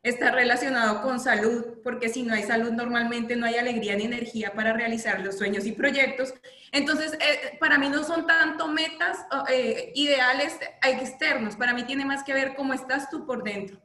[0.08, 4.52] está relacionado con salud, porque si no hay salud normalmente no hay alegría ni energía
[4.52, 6.32] para realizar los sueños y proyectos.
[6.70, 9.18] Entonces, eh, para mí no son tanto metas
[9.50, 13.80] eh, ideales externos, para mí tiene más que ver cómo estás tú por dentro.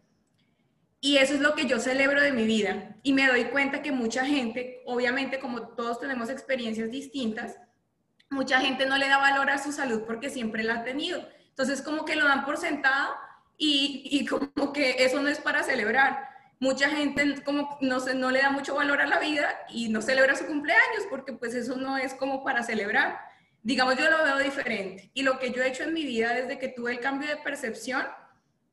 [1.04, 2.96] Y eso es lo que yo celebro de mi vida.
[3.02, 7.58] Y me doy cuenta que mucha gente, obviamente como todos tenemos experiencias distintas,
[8.30, 11.28] mucha gente no le da valor a su salud porque siempre la ha tenido.
[11.50, 13.16] Entonces, como que lo dan por sentado
[13.58, 16.30] y, como que eso no es para celebrar.
[16.60, 20.04] Mucha gente como no, se, no le da mucho valor a la vida y no
[20.04, 23.20] celebra su cumpleaños porque pues eso no es como para celebrar.
[23.64, 25.10] Digamos, yo lo veo diferente.
[25.16, 27.38] Y lo que yo he hecho en mi vida desde que tuve el cambio de
[27.38, 28.06] percepción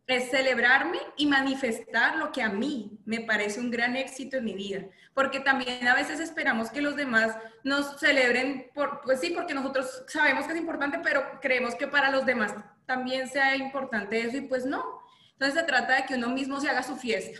[0.08, 4.54] es celebrarme y manifestar lo que a mí me parece un gran éxito en mi
[4.54, 4.86] vida.
[5.12, 10.04] Porque también a veces esperamos que los demás nos celebren, por, pues sí, porque nosotros
[10.08, 12.54] sabemos que es importante, pero creemos que para los demás
[12.86, 14.82] también sea importante eso y pues no.
[15.32, 17.38] Entonces se trata de que uno mismo se haga su fiesta.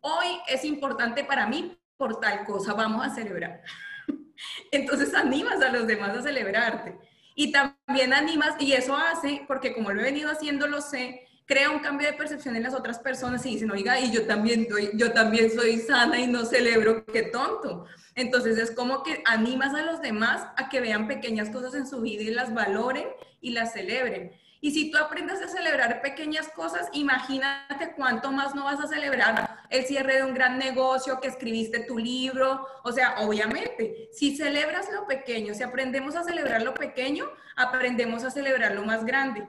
[0.00, 3.62] Hoy es importante para mí por tal cosa, vamos a celebrar.
[4.72, 6.98] Entonces animas a los demás a celebrarte.
[7.34, 11.68] Y también animas, y eso hace, porque como lo he venido haciendo, lo sé, crea
[11.68, 14.90] un cambio de percepción en las otras personas y dicen, oiga, y yo también, doy,
[14.94, 17.86] yo también soy sana y no celebro, qué tonto.
[18.14, 22.02] Entonces es como que animas a los demás a que vean pequeñas cosas en su
[22.02, 23.08] vida y las valoren
[23.40, 24.30] y las celebren.
[24.60, 29.58] Y si tú aprendes a celebrar pequeñas cosas, imagínate cuánto más no vas a celebrar
[29.70, 32.64] el cierre de un gran negocio, que escribiste tu libro.
[32.84, 38.30] O sea, obviamente, si celebras lo pequeño, si aprendemos a celebrar lo pequeño, aprendemos a
[38.30, 39.48] celebrar lo más grande.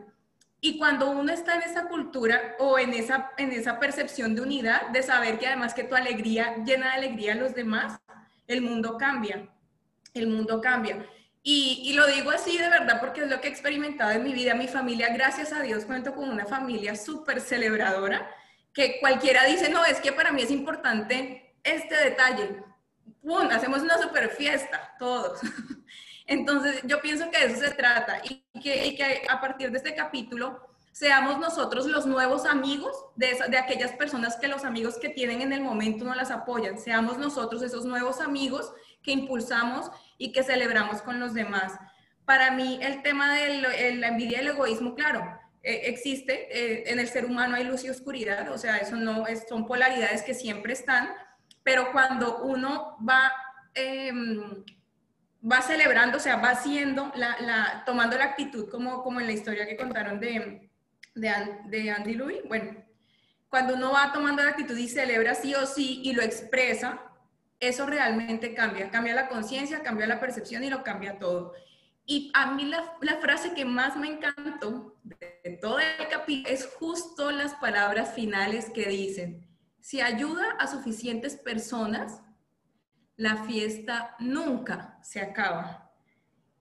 [0.64, 4.90] Y cuando uno está en esa cultura o en esa, en esa percepción de unidad,
[4.90, 8.00] de saber que además que tu alegría llena de alegría a los demás,
[8.46, 9.50] el mundo cambia.
[10.14, 11.04] El mundo cambia.
[11.44, 14.54] Y, lo digo así de verdad porque es lo que he experimentado en mi vida.
[14.54, 18.30] Mi familia, gracias a Dios, cuento con una familia súper celebradora,
[18.72, 22.62] que cualquiera dice, no, es que para mí es importante este detalle.
[23.24, 23.50] ¡Pum!
[23.50, 25.40] Hacemos una súper fiesta, todos.
[26.32, 29.78] Entonces, yo pienso que de eso se trata y que, y que a partir de
[29.78, 35.10] este capítulo seamos nosotros los nuevos amigos de, de aquellas personas que los amigos que
[35.10, 36.78] tienen en el momento no las apoyan.
[36.78, 38.72] Seamos nosotros esos nuevos amigos
[39.04, 41.74] que impulsamos y que celebramos con los demás.
[42.24, 47.00] Para mí el tema de la envidia y el egoísmo, claro, eh, existe, eh, en
[47.00, 50.34] el ser humano hay luz y oscuridad, o sea, eso no es, son polaridades que
[50.34, 51.10] siempre están,
[51.62, 53.34] pero cuando uno va,
[53.74, 54.64] em,
[55.50, 59.66] va celebrando, o sea, va haciendo, la, tomando la actitud como, como en la historia
[59.66, 60.70] que contaron de,
[61.16, 61.32] de,
[61.66, 62.76] de Andy Louis, bueno,
[63.50, 67.02] cuando uno va tomando la actitud y celebra sí o sí y lo expresa,
[67.60, 71.54] eso realmente cambia, cambia la conciencia, cambia la percepción y lo cambia todo.
[72.06, 77.32] Y a mí la, frase que más me encantó de todo el capítulo es justo
[77.32, 79.48] las palabras finales que dicen,
[79.80, 82.22] si ayuda a suficientes personas,
[83.18, 85.92] la fiesta nunca se acaba.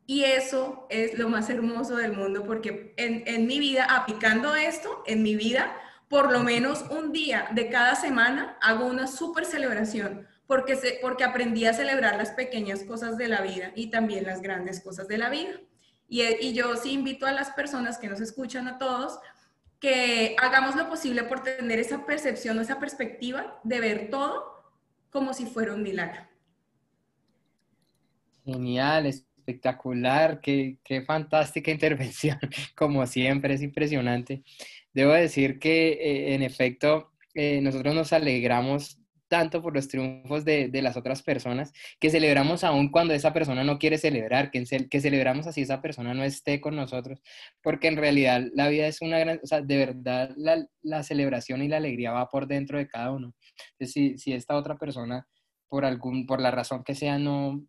[0.07, 5.03] Y eso es lo más hermoso del mundo porque en, en mi vida, aplicando esto,
[5.07, 5.73] en mi vida,
[6.09, 11.23] por lo menos un día de cada semana hago una súper celebración porque, se, porque
[11.23, 15.19] aprendí a celebrar las pequeñas cosas de la vida y también las grandes cosas de
[15.19, 15.61] la vida.
[16.09, 19.21] Y, y yo sí invito a las personas que nos escuchan a todos
[19.79, 24.75] que hagamos lo posible por tener esa percepción, esa perspectiva de ver todo
[25.11, 26.30] como si fuera un milagro.
[28.53, 32.39] Genial, espectacular, qué, qué fantástica intervención,
[32.75, 34.43] como siempre, es impresionante.
[34.93, 40.69] Debo decir que, eh, en efecto, eh, nosotros nos alegramos tanto por los triunfos de,
[40.69, 45.01] de, las otras personas, que celebramos aún cuando esa persona no quiere celebrar, que, que
[45.01, 47.23] celebramos así esa persona no esté con nosotros,
[47.63, 51.69] porque en realidad la vida es una gran, o de verdad la, la celebración y
[51.69, 53.33] la alegría va por dentro de cada uno.
[53.79, 55.29] Entonces, si, si esta otra persona,
[55.69, 57.65] por, algún, por la razón que sea, no,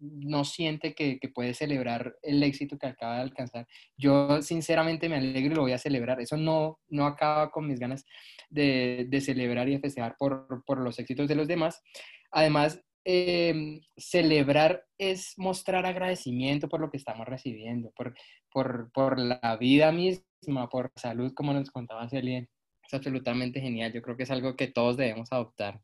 [0.00, 3.66] no siente que, que, puede celebrar el éxito que acaba de alcanzar.
[3.96, 6.20] Yo sinceramente me alegro y lo voy a celebrar.
[6.20, 8.04] Eso no, no acaba con mis ganas
[8.50, 11.82] de, de celebrar y de festejar por, por, los éxitos de los demás.
[12.30, 18.14] Además, eh, celebrar es mostrar agradecimiento por lo que estamos recibiendo, por,
[18.50, 22.46] por, por la vida misma, por salud, como nos contaba Celia.
[22.86, 23.92] Es absolutamente genial.
[23.92, 25.80] Yo creo que es algo que todos debemos adoptar.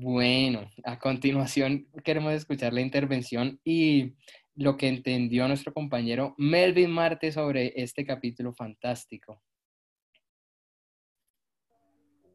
[0.00, 4.14] Bueno, a continuación queremos escuchar la intervención y
[4.54, 9.42] lo que entendió nuestro compañero Melvin Marte sobre este capítulo fantástico.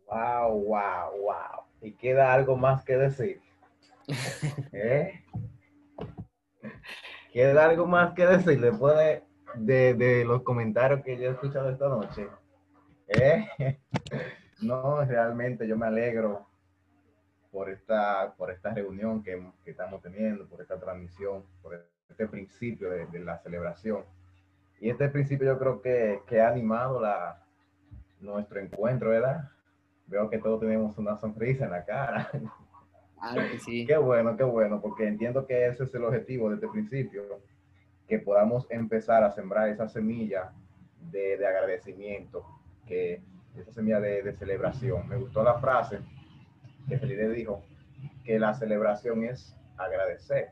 [0.08, 1.64] Wow, wow, wow.
[1.82, 3.42] ¿Y queda algo más que decir?
[4.74, 5.24] ¿Eh?
[7.32, 9.24] ¿Queda algo más que decir después
[9.56, 12.28] de, de, los comentarios que yo he escuchado esta noche?
[13.08, 13.48] ¿Eh?
[14.62, 16.53] No, realmente yo me alegro
[17.54, 22.90] por esta, por esta reunión que, que, estamos teniendo, por esta transmisión, por este principio
[22.90, 24.04] de, de, la celebración.
[24.80, 27.46] Y este principio yo creo que, que ha animado la,
[28.20, 29.52] nuestro encuentro, ¿verdad?
[30.08, 32.30] Veo que todos tenemos una sonrisa en la cara.
[33.22, 33.86] Claro que sí.
[33.86, 37.24] Qué bueno, qué bueno, porque entiendo que ese es el objetivo de este principio,
[38.06, 40.52] que podamos empezar a sembrar esa semilla
[41.10, 42.46] de, de agradecimiento,
[42.86, 43.22] que
[43.56, 45.08] esa semilla de, de celebración.
[45.08, 46.00] Me gustó la frase
[46.88, 47.64] que Felipe dijo
[48.24, 50.52] que la celebración es agradecer.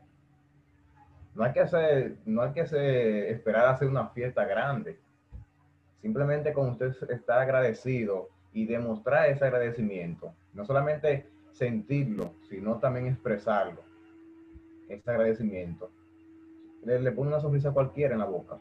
[1.34, 4.98] No hay que hacer, no hay que hacer, esperar a hacer una fiesta grande.
[6.00, 13.82] Simplemente con usted estar agradecido y demostrar ese agradecimiento, no solamente sentirlo, sino también expresarlo,
[14.88, 15.90] ese agradecimiento.
[16.84, 18.58] Le, le pone una sonrisa cualquiera en la boca.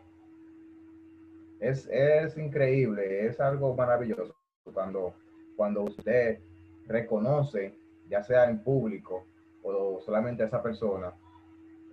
[1.59, 4.35] Es, es increíble, es algo maravilloso
[4.73, 5.13] cuando,
[5.55, 6.39] cuando usted
[6.87, 7.73] reconoce,
[8.09, 9.25] ya sea en público
[9.63, 11.13] o solamente a esa persona,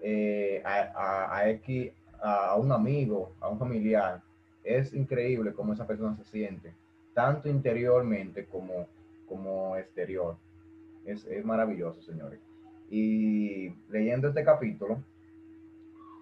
[0.00, 4.22] eh, a, a, X, a, un amigo, a un familiar,
[4.64, 6.72] es increíble cómo esa persona se siente,
[7.14, 8.86] tanto interiormente como,
[9.28, 10.36] como exterior.
[11.04, 12.38] Es, es maravilloso, señores.
[12.90, 15.02] Y leyendo este capítulo,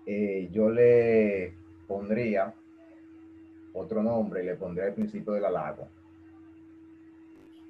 [0.06, 1.54] eh, yo le
[1.86, 2.54] pondría
[3.72, 5.88] otro nombre, le pondría el principio del halago.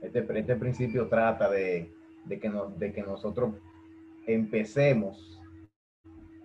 [0.00, 1.90] Este, este principio trata de,
[2.24, 3.54] de, que nos, de que nosotros
[4.26, 5.40] empecemos,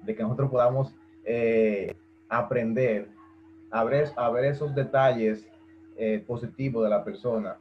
[0.03, 1.95] de que nosotros podamos eh,
[2.29, 3.09] aprender
[3.71, 5.47] a ver, a ver esos detalles
[5.97, 7.57] eh, positivos de la persona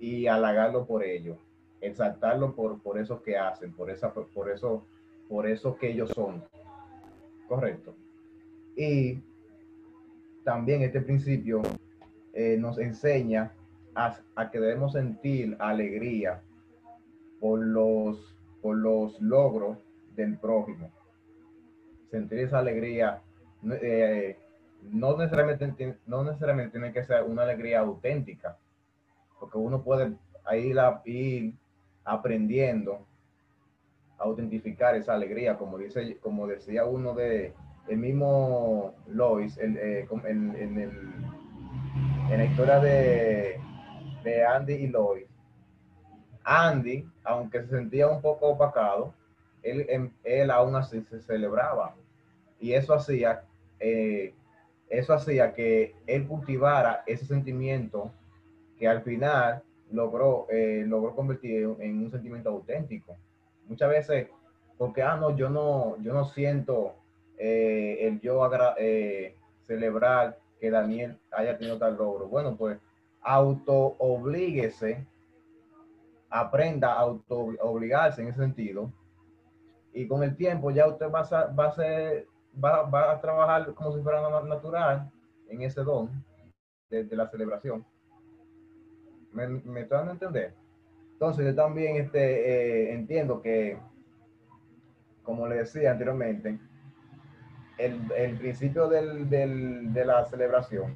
[0.00, 1.38] y halagarlo por ello,
[1.80, 4.86] exaltarlo por, por eso que hacen, por, esa, por, eso,
[5.28, 6.42] por eso que ellos son.
[7.48, 7.94] Correcto.
[8.76, 9.20] Y
[10.44, 11.62] también este principio
[12.32, 13.52] eh, nos enseña
[13.96, 16.42] a, que debemos sentir alegría
[17.40, 19.78] por los, por los logros
[20.14, 20.90] del prójimo.
[22.10, 23.22] Sentir esa alegría
[23.82, 24.38] eh,
[24.82, 28.58] no, necesariamente, no necesariamente tiene que ser una alegría auténtica,
[29.40, 30.12] porque uno puede
[30.52, 31.54] ir, ir
[32.04, 33.06] aprendiendo
[34.18, 37.54] a autentificar esa alegría, como, dice, como decía uno de
[37.88, 40.90] el mismo Lois el, eh, en, en, el,
[42.30, 43.60] en la historia de
[44.26, 45.26] de Andy y Lois.
[46.42, 49.14] Andy, aunque se sentía un poco opacado,
[49.62, 51.94] él, em, él aún así se celebraba.
[52.60, 53.44] Y eso hacía,
[53.78, 54.34] eh,
[54.88, 58.12] eso hacía que él cultivara ese sentimiento
[58.78, 63.16] que al final logró, eh, logró convertir en un sentimiento auténtico.
[63.68, 64.28] Muchas veces,
[64.76, 66.94] porque, ah, no, yo no, yo no siento
[67.38, 68.48] eh, el yo
[69.66, 72.26] celebrar que Daniel haya tenido tal logro.
[72.28, 72.78] Bueno, pues
[73.26, 75.04] auto oblíguese,
[76.30, 78.92] aprenda a auto obligarse en ese sentido.
[79.92, 82.28] Y con el tiempo ya usted va a, va a, ser,
[82.62, 85.10] va, a trabajar como si fuera natural
[85.48, 86.24] en ese don
[86.88, 87.84] de, la celebración.
[89.32, 90.54] ¿Me, me están a entender?
[91.12, 93.78] Entonces yo también este, eh, entiendo que,
[95.24, 96.60] como le decía anteriormente,
[97.78, 100.94] el, el principio del, del, de la celebración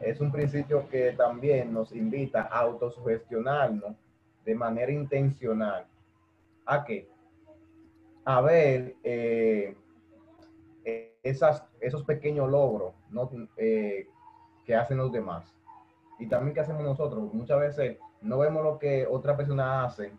[0.00, 3.96] es un principio que también nos invita a autosugestionarnos
[4.44, 5.86] de manera intencional.
[6.64, 7.08] ¿A qué?
[8.24, 9.76] A ver eh,
[11.22, 13.30] esas, esos pequeños logros ¿no?
[13.56, 14.06] Eh,
[14.64, 15.54] que hacen los demás.
[16.18, 17.32] Y también qué hacemos nosotros.
[17.32, 20.12] Muchas veces no vemos lo que otra persona hace,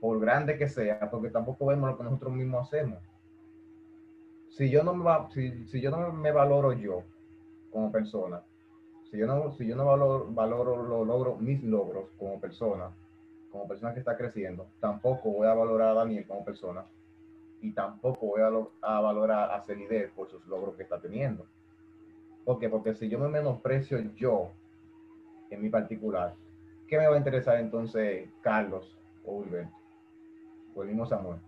[0.00, 2.98] por grande que sea, porque tampoco vemos lo que nosotros mismos hacemos.
[4.50, 7.02] Si yo no me, si, si yo no me valoro yo
[7.70, 8.42] como persona,
[9.10, 12.90] si yo no, si yo no valoro, valoro los logros, mis logros como persona,
[13.50, 16.84] como persona que está creciendo, tampoco voy a valorar a Daniel como persona
[17.60, 21.46] y tampoco voy a, valorar a Celidet por sus logros que está teniendo.
[22.44, 22.68] ¿Por qué?
[22.68, 24.50] Porque si yo me menosprecio yo
[25.50, 26.34] en mi particular,
[26.86, 29.74] ¿qué me va a interesar entonces Carlos o Wilberto
[30.74, 31.38] o el mismo Samuel?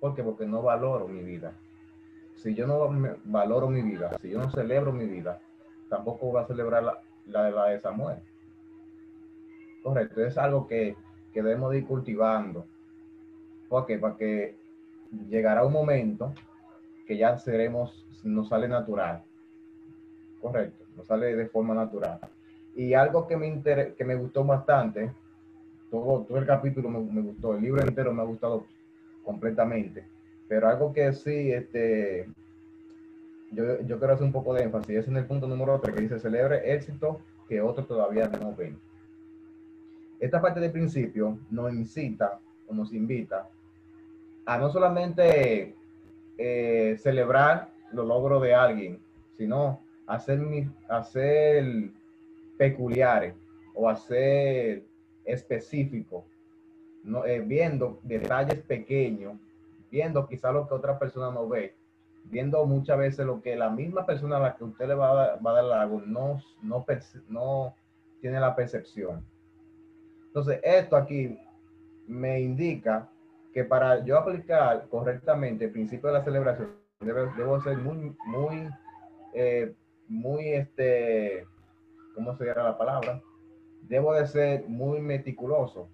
[0.00, 0.22] ¿Por qué?
[0.22, 1.52] Porque no valoro mi vida.
[2.36, 2.88] Si yo no
[3.24, 5.40] valoro mi vida, si yo no celebro mi vida,
[5.88, 8.18] tampoco voy a celebrar la, la de Samuel.
[9.82, 10.96] Correcto, es algo que,
[11.32, 12.66] que debemos ir cultivando.
[13.68, 13.98] ¿Por qué?
[13.98, 14.56] Para que
[15.28, 16.32] llegará un momento
[17.06, 19.22] que ya seremos, nos sale natural.
[20.40, 22.20] Correcto, nos sale de forma natural.
[22.74, 25.12] Y algo que me, que me gustó bastante,
[25.90, 28.66] todo, todo el capítulo me, gustó, el libro entero me ha gustado
[29.24, 30.04] completamente,
[30.48, 32.28] pero algo que sí, este,
[33.50, 36.18] yo, yo quiero hacer un poco de énfasis, en el punto número 3 que dice,
[36.18, 38.78] celebre éxito que otros todavía no ven.
[40.18, 43.48] Esta parte del principio nos incita o nos invita
[44.46, 45.74] a no solamente
[46.38, 49.00] eh, celebrar los logros de alguien,
[49.36, 50.40] sino hacer,
[50.88, 51.90] hacer
[52.56, 53.34] peculiares
[53.74, 54.84] o hacer
[55.24, 56.24] específico,
[57.02, 59.36] no, eh, viendo detalles pequeños,
[59.90, 61.74] viendo quizá lo que otra persona no ve,
[62.30, 65.14] viendo muchas veces lo que la misma persona a la que usted le va a
[65.14, 66.84] dar, va a dar algo no, no,
[67.28, 67.74] no
[68.20, 69.24] tiene la percepción.
[70.26, 71.38] Entonces, esto aquí
[72.06, 73.08] me indica
[73.52, 78.68] que para yo aplicar correctamente el principio de la celebración, debo, ser muy, muy,
[79.32, 79.74] eh,
[80.08, 81.46] muy, este,
[82.14, 83.22] ¿cómo se llama la palabra?
[83.82, 85.88] Debo de ser muy meticuloso,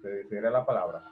[0.00, 1.04] se sería la palabra.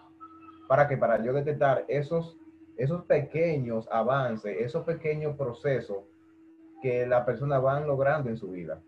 [0.69, 2.39] Para que para yo detectar esos,
[2.83, 5.99] esos pequeños avances, esos pequeños procesos
[6.83, 8.83] que la persona van logrando en su vida.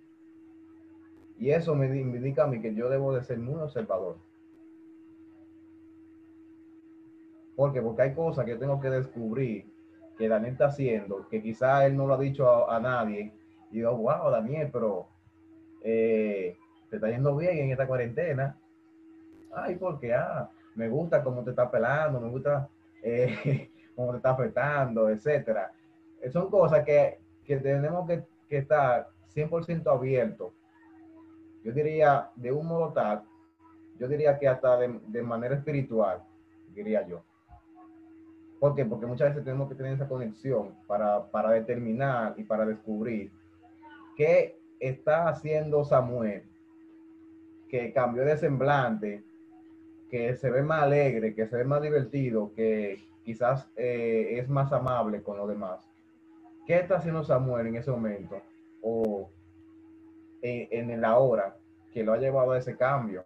[1.39, 4.17] Y eso me, me indica a mí que yo debo de ser muy observador.
[7.55, 7.81] ¿Por qué?
[7.81, 9.73] Porque hay cosas que tengo que descubrir
[10.19, 13.33] que Daniel está haciendo, que quizá él no lo ha dicho a, nadie.
[13.71, 15.07] Y digo, wow, Daniel, pero
[15.83, 16.57] eh,
[16.91, 18.59] te está yendo bien en esta cuarentena.
[19.53, 22.69] Ay, porque, ah, me gusta cómo te está pelando, me gusta
[23.05, 25.73] eh, cómo te está afectando, etcétera.
[26.21, 30.53] Eh, son cosas que, que tenemos que, que estar 100% abiertos.
[31.63, 33.23] Yo diría, de un modo tal,
[33.99, 36.23] yo diría que hasta de, de manera espiritual,
[36.75, 37.23] diría yo
[38.65, 38.87] ¿Por qué?
[38.87, 43.31] Porque muchas veces tenemos que tener esa conexión para, para determinar y para descubrir
[44.17, 46.45] qué está haciendo Samuel,
[47.69, 49.23] que cambió de semblante,
[50.09, 54.73] que se ve más alegre, que se ve más divertido, que quizás eh, es más
[54.73, 55.91] amable con los demás.
[56.67, 58.41] ¿Qué está haciendo Samuel en ese momento?
[58.83, 59.31] O
[60.43, 61.57] en, en la hora
[61.93, 63.25] que lo ha llevado a ese cambio.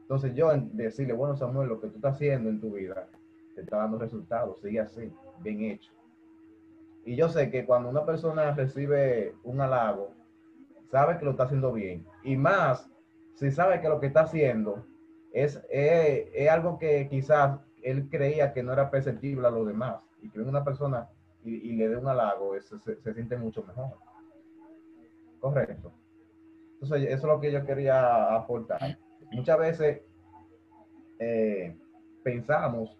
[0.00, 3.08] Entonces yo decirle, bueno Samuel, lo que tú estás haciendo en tu vida
[3.54, 5.92] te está dando resultados, sigue así, bien hecho.
[7.04, 10.10] Y yo sé que cuando una persona recibe un halago,
[10.90, 12.06] sabe que lo está haciendo bien.
[12.22, 12.90] Y más,
[13.34, 14.86] si sabe que lo que está haciendo
[15.32, 20.00] es, es, algo que quizás él creía que no era perceptible a los demás.
[20.22, 21.08] Y que una persona
[21.44, 23.98] y, le dé un halago, se, se, siente mucho mejor.
[25.38, 25.92] Correcto.
[26.80, 28.98] Entonces, eso es lo que yo quería aportar.
[29.30, 30.00] Muchas veces
[31.18, 31.76] eh,
[32.22, 32.98] pensamos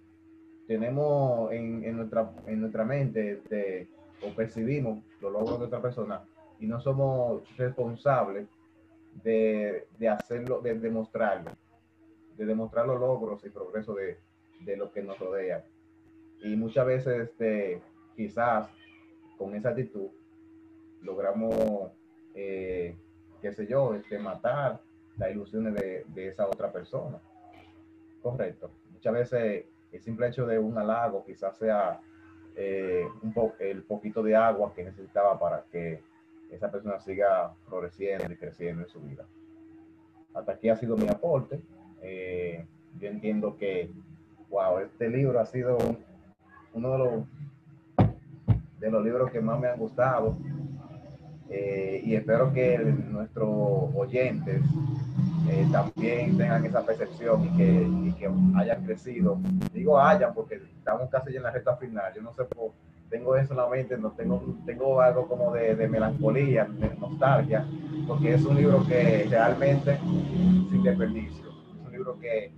[0.67, 3.89] tenemos en, en, nuestra, en nuestra mente este,
[4.23, 6.25] o percibimos los logros de otra persona
[6.59, 8.49] y no somos responsables
[9.23, 11.51] de, de hacerlo, de demostrarlo,
[12.37, 14.19] de demostrar los logros y progreso de,
[14.61, 15.65] de lo que nos rodea.
[16.41, 17.81] Y muchas veces, este,
[18.17, 18.69] quizás
[19.39, 20.09] con esa actitud,
[21.01, 21.91] logramos,
[22.35, 22.97] eh,
[23.41, 24.81] qué sé yo, este, matar
[25.17, 27.19] las ilusiones de, esa otra persona.
[28.23, 28.71] Correcto.
[28.93, 32.01] Muchas veces el simple hecho de un halago quizás sea
[32.57, 36.03] eh, un po el poquito de agua que necesitaba para que
[36.51, 39.27] esa persona siga floreciendo y creciendo en su vida.
[40.33, 41.61] Hasta aquí ha sido mi aporte.
[42.03, 42.67] Eh,
[42.99, 43.91] yo entiendo que,
[44.55, 45.77] wow, este libro ha sido
[46.75, 48.09] uno de los,
[48.79, 50.37] de los libros que más me han gustado.
[51.51, 53.49] Eh, y espero que nuestros
[53.95, 54.63] oyentes
[55.51, 59.39] eh, también tengan esa percepción y que, que, hayan crecido.
[59.73, 62.13] Digo hayan porque estamos casi en la recta final.
[62.15, 62.45] Yo no sé
[63.11, 67.65] tengo eso en la mente, no tengo, tengo algo como de, de melancolía, de nostalgia,
[68.09, 72.53] porque es un libro que realmente sin desperdicio, es un libro que,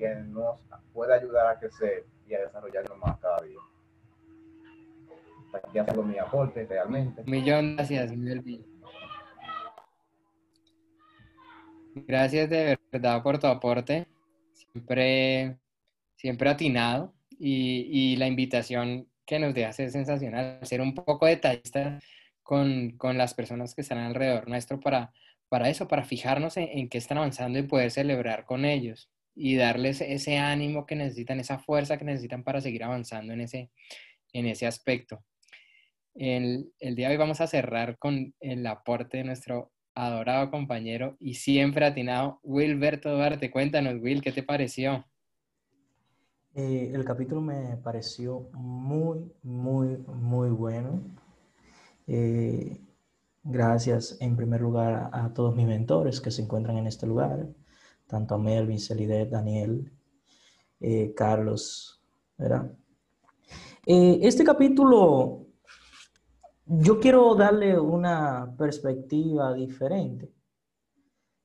[0.00, 0.56] que nos
[0.94, 3.58] puede ayudar a crecer y a desarrollarnos más cada día.
[5.52, 7.22] Aquí haciendo mi aporte realmente.
[7.26, 8.12] millón gracias.
[11.94, 14.06] Gracias de verdad por tu aporte.
[14.54, 15.58] Siempre,
[16.16, 17.12] siempre atinado.
[17.38, 20.60] Y, y la invitación que nos deja es sensacional.
[20.62, 21.98] Ser un poco detallista
[22.42, 25.12] con, con, las personas que están alrededor nuestro para,
[25.48, 29.56] para eso, para fijarnos en, en qué están avanzando y poder celebrar con ellos y
[29.56, 33.70] darles ese ánimo que necesitan, esa fuerza que necesitan para seguir avanzando en ese,
[34.32, 35.24] en ese aspecto.
[36.14, 41.16] El, el día de hoy vamos a cerrar con el aporte de nuestro adorado compañero
[41.18, 43.50] y siempre atinado, Wilberto Duarte.
[43.50, 45.04] Cuéntanos, Will, ¿qué te pareció?
[46.54, 51.00] Eh, el capítulo me pareció muy, muy, muy bueno.
[52.06, 52.80] Eh,
[53.44, 57.46] gracias en primer lugar a, a, todos mis mentores que se encuentran en este lugar,
[58.10, 59.90] tanto a Melvin, Celidet, Daniel,
[60.80, 62.02] eh, Carlos,
[62.36, 62.72] ¿verdad?
[63.86, 65.46] Eh, este capítulo
[66.66, 70.32] yo quiero darle una perspectiva diferente.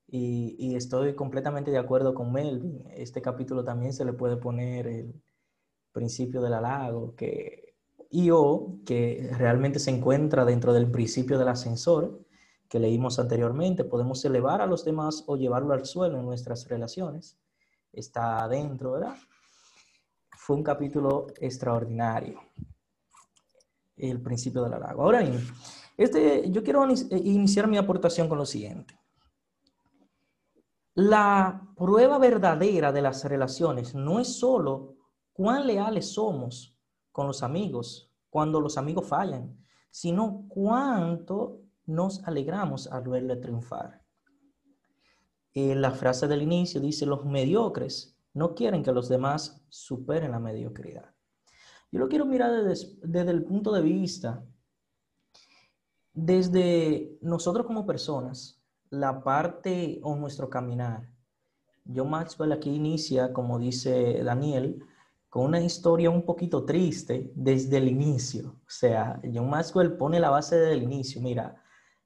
[0.07, 2.83] Y, y, estoy completamente de acuerdo con Melvin.
[2.91, 5.21] Este capítulo también se le puede poner el
[5.91, 7.75] principio del halago, que
[8.11, 12.24] yo, que realmente se encuentra dentro del principio del ascensor
[12.69, 17.37] que leímos anteriormente, podemos elevar a los demás o llevarlo al suelo en nuestras relaciones.
[17.91, 19.15] Está adentro, ¿verdad?
[20.37, 22.39] Fue un capítulo extraordinario
[23.97, 25.03] el principio del halago.
[25.03, 25.39] Ahora bien,
[25.97, 28.99] este, yo quiero iniciar mi aportación con lo siguiente.
[30.95, 34.95] La prueba verdadera de las relaciones no es solo
[35.33, 36.77] cuán leales somos
[37.11, 39.57] con los amigos cuando los amigos fallan,
[39.89, 44.03] sino cuánto nos alegramos al verle triunfar.
[45.53, 50.39] Eh, la frase del inicio dice, los mediocres no quieren que los demás superen la
[50.39, 51.13] mediocridad.
[51.91, 54.45] Yo lo quiero mirar desde, desde el punto de vista,
[56.13, 61.09] desde nosotros como personas, la parte o nuestro caminar.
[61.93, 64.83] John Maxwell aquí inicia, como dice Daniel,
[65.29, 68.59] con una historia un poquito triste desde el inicio.
[68.61, 71.21] O sea, John Maxwell pone la base desde el inicio.
[71.21, 71.61] Mira,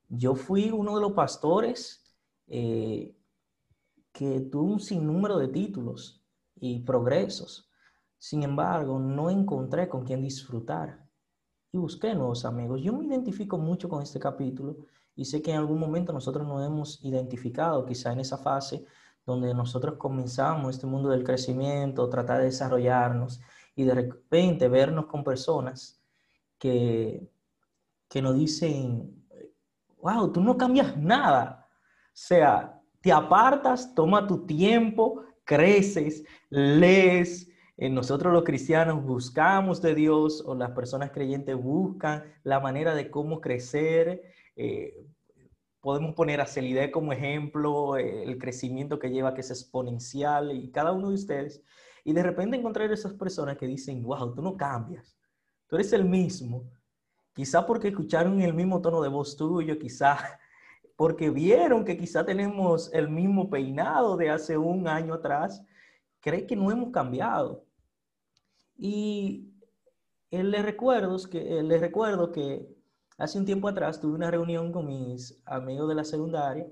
[0.10, 2.04] yo fui uno de los pastores
[2.48, 3.16] eh,
[4.12, 6.22] que tuvo un sinnúmero de títulos
[6.56, 7.70] y progresos.
[8.18, 11.08] Sin embargo, no encontré con quién disfrutar
[11.72, 12.82] y busqué nuevos amigos.
[12.82, 14.78] Yo me identifico mucho con este capítulo
[15.16, 18.86] y sé que en algún momento nosotros nos hemos identificado, quizá en esa fase
[19.26, 23.40] donde nosotros comenzamos este mundo del crecimiento, tratar de desarrollarnos
[23.76, 26.02] y de repente vernos con personas
[26.58, 27.30] que,
[28.08, 29.19] que nos dicen,
[30.02, 31.68] wow, tú no cambias nada.
[31.70, 37.50] O sea, te apartas, toma tu tiempo, creces, lees,
[37.88, 43.40] nosotros los cristianos buscamos de Dios o las personas creyentes buscan la manera de cómo
[43.40, 44.22] crecer.
[44.58, 45.06] Eh,
[45.80, 50.72] podemos poner a Celide como ejemplo, eh, el crecimiento que lleva que es exponencial y
[50.72, 51.64] cada uno de ustedes.
[52.04, 55.18] Y de repente encontrar esas personas que dicen, wow, tú no cambias,
[55.68, 56.70] tú eres el mismo.
[57.40, 60.18] Quizá porque escucharon el mismo tono de voz tuyo, quizá
[60.98, 65.64] porque vieron que quizá tenemos el mismo peinado de hace un año atrás,
[66.20, 67.64] cree que no hemos cambiado.
[68.76, 69.54] Y
[70.30, 72.76] les recuerdo que, les recuerdo que
[73.18, 76.68] hace un tiempo atrás tuve una reunión con mis amigos de la secundaria,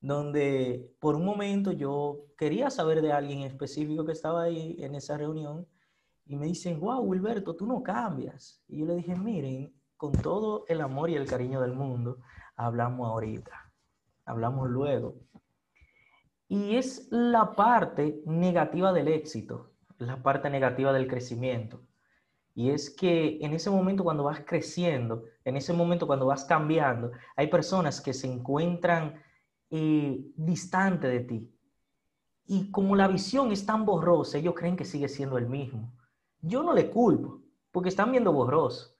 [0.00, 5.18] donde por un momento yo quería saber de alguien específico que estaba ahí en esa
[5.18, 5.66] reunión
[6.24, 8.62] y me dicen, wow, Wilberto, tú no cambias.
[8.66, 12.16] Y yo le dije, miren, con todo el amor y el cariño del mundo,
[12.56, 13.70] hablamos ahorita,
[14.24, 15.14] hablamos luego.
[16.48, 19.70] Y es la parte negativa del éxito
[20.00, 21.82] la parte negativa del crecimiento.
[22.54, 27.12] Y es que en ese momento cuando vas creciendo, en ese momento cuando vas cambiando,
[27.36, 29.22] hay personas que se encuentran
[29.70, 31.54] eh, distante de ti.
[32.46, 35.92] Y como la visión es tan borrosa, ellos creen que sigue siendo el mismo.
[36.40, 38.96] Yo no le culpo, porque están viendo borroso.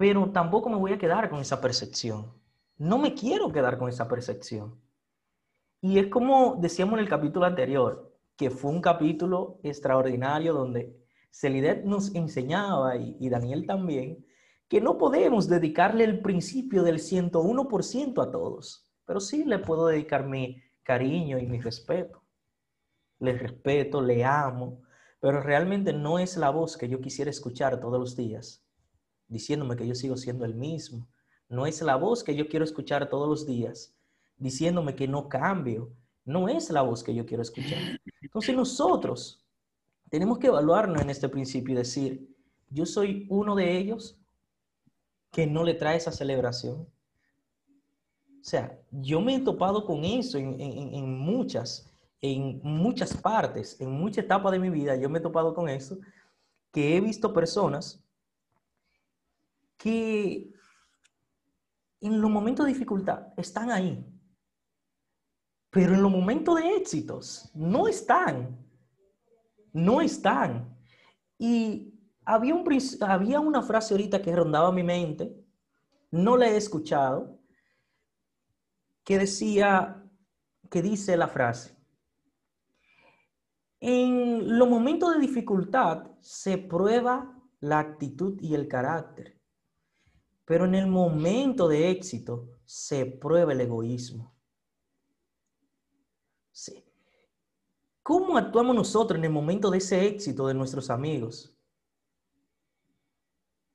[0.00, 2.32] Pero tampoco me voy a quedar con esa percepción.
[2.78, 4.80] No me quiero quedar con esa percepción.
[5.82, 10.98] Y es como decíamos en el capítulo anterior, que fue un capítulo extraordinario donde
[11.30, 14.24] Celidet nos enseñaba y, y Daniel también
[14.68, 20.24] que no podemos dedicarle el principio del 101% a todos, pero sí le puedo dedicar
[20.24, 22.24] mi cariño y mi respeto.
[23.18, 24.80] Le respeto, le amo,
[25.20, 28.64] pero realmente no es la voz que yo quisiera escuchar todos los días.
[29.30, 31.08] Diciéndome que yo sigo siendo el mismo.
[31.48, 33.94] No es la voz que yo quiero escuchar todos los días,
[34.36, 35.92] diciéndome que no cambio.
[36.24, 37.78] No es la voz que yo quiero escuchar.
[38.20, 39.42] Entonces nosotros
[40.10, 42.28] tenemos que evaluarnos en este principio y decir,
[42.68, 44.18] yo soy uno de ellos
[45.30, 46.86] que no le trae esa celebración.
[48.40, 54.24] O sea, yo me he topado con eso en, muchas, en muchas partes, en muchas
[54.24, 55.98] etapas de mi vida, yo me he topado con eso,
[56.72, 58.02] que he visto personas
[59.80, 60.52] que
[62.02, 64.06] en los momentos de dificultad están ahí,
[65.70, 68.58] pero en los momentos de éxitos no están,
[69.72, 70.76] no están.
[71.38, 71.94] Y
[72.26, 72.68] había, un,
[73.00, 75.34] había una frase ahorita que rondaba mi mente,
[76.10, 77.40] no la he escuchado,
[79.02, 80.04] que decía,
[80.70, 81.74] que dice la frase,
[83.80, 89.39] en los momentos de dificultad se prueba la actitud y el carácter,
[90.50, 94.34] pero en el momento de éxito se prueba el egoísmo.
[96.50, 96.84] Sí.
[98.02, 101.56] ¿Cómo actuamos nosotros en el momento de ese éxito de nuestros amigos?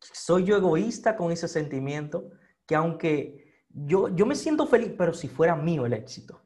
[0.01, 2.30] ¿Soy yo egoísta con ese sentimiento?
[2.65, 6.41] Que aunque yo, yo me siento feliz, pero si fuera mío el éxito.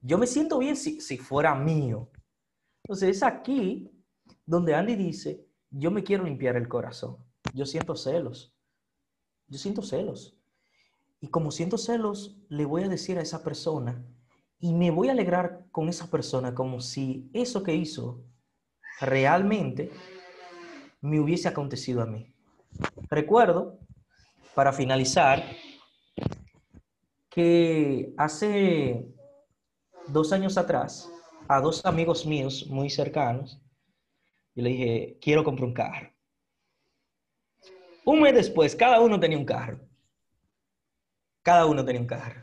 [0.00, 2.10] Yo me siento bien si, si fuera mío.
[2.82, 3.88] Entonces es aquí
[4.44, 7.18] donde Andy dice, yo me quiero limpiar el corazón.
[7.54, 8.52] Yo siento celos.
[9.52, 10.34] Yo siento celos.
[11.20, 14.02] Y como siento celos, le voy a decir a esa persona
[14.58, 18.24] y me voy a alegrar con esa persona como si eso que hizo
[18.98, 19.90] realmente
[21.02, 22.34] me hubiese acontecido a mí.
[23.10, 23.78] Recuerdo,
[24.54, 25.44] para finalizar,
[27.28, 29.06] que hace
[30.08, 31.12] dos años atrás,
[31.46, 33.60] a dos amigos míos muy cercanos,
[34.54, 36.11] y le dije, quiero comprar un carro.
[38.04, 39.80] Un mes después, cada uno tenía un carro.
[41.42, 42.42] Cada uno tenía un carro.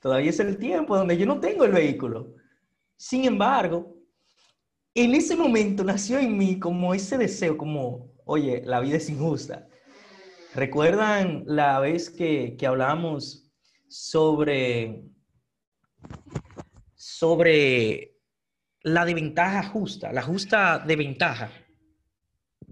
[0.00, 2.34] Todavía es el tiempo donde yo no tengo el vehículo.
[2.96, 3.96] Sin embargo,
[4.94, 9.68] en ese momento nació en mí como ese deseo, como, oye, la vida es injusta.
[10.54, 13.52] ¿Recuerdan la vez que, que hablamos
[13.88, 15.04] sobre,
[16.94, 18.16] sobre
[18.82, 21.50] la desventaja justa, la justa de ventaja?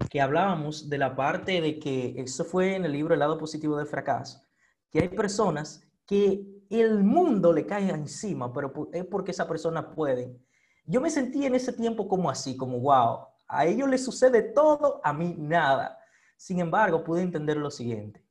[0.09, 3.77] Que hablábamos de la parte de que, eso fue en el libro El lado positivo
[3.77, 4.43] del fracaso,
[4.89, 10.37] que hay personas que el mundo le cae encima, pero es porque esa persona puede.
[10.85, 14.99] Yo me sentí en ese tiempo como así, como wow, a ellos les sucede todo,
[15.03, 15.97] a mí nada.
[16.37, 18.23] Sin embargo, pude entender lo siguiente.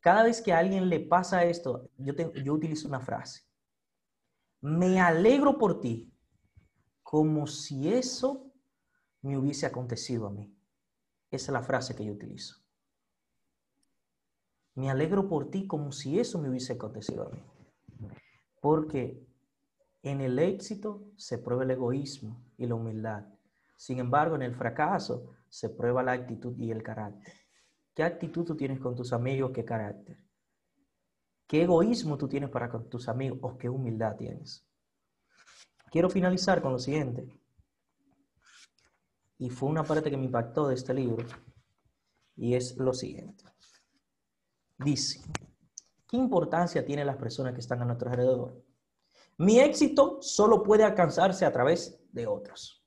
[0.00, 3.42] Cada vez que a alguien le pasa esto, yo, yo utilizo una frase.
[4.60, 6.12] Me alegro por ti
[7.02, 8.52] como si eso
[9.22, 10.54] me hubiese acontecido a mí.
[11.30, 12.56] Esa es la frase que yo utilizo.
[14.74, 17.42] Me alegro por ti como si eso me hubiese acontecido a mí.
[18.60, 19.26] Porque
[20.02, 23.26] en el éxito se prueba el egoísmo y la humildad.
[23.76, 27.34] Sin embargo, en el fracaso se prueba la actitud y el carácter.
[27.94, 29.50] ¿Qué actitud tú tienes con tus amigos?
[29.52, 30.18] ¿Qué carácter?
[31.46, 34.64] ¿Qué egoísmo tú tienes para con tus amigos o qué humildad tienes?
[35.90, 37.28] Quiero finalizar con lo siguiente.
[39.40, 41.26] Y fue una parte que me impactó de este libro.
[42.36, 43.42] Y es lo siguiente.
[44.78, 45.22] Dice,
[46.06, 48.62] ¿qué importancia tienen las personas que están a nuestro alrededor?
[49.38, 52.84] Mi éxito solo puede alcanzarse a través de otros.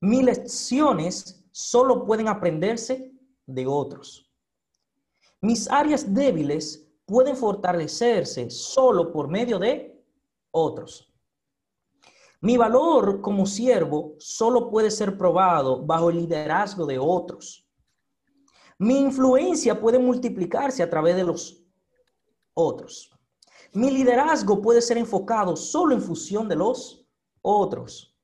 [0.00, 3.12] Mis lecciones solo pueden aprenderse
[3.44, 4.32] de otros.
[5.42, 10.02] Mis áreas débiles pueden fortalecerse solo por medio de
[10.52, 11.11] otros.
[12.42, 17.64] Mi valor como siervo solo puede ser probado bajo el liderazgo de otros.
[18.78, 21.64] Mi influencia puede multiplicarse a través de los
[22.52, 23.12] otros.
[23.74, 27.06] Mi liderazgo puede ser enfocado solo en función de los
[27.42, 28.18] otros.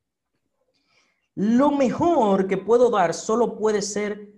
[1.37, 4.35] Lo mejor que puedo dar solo puede ser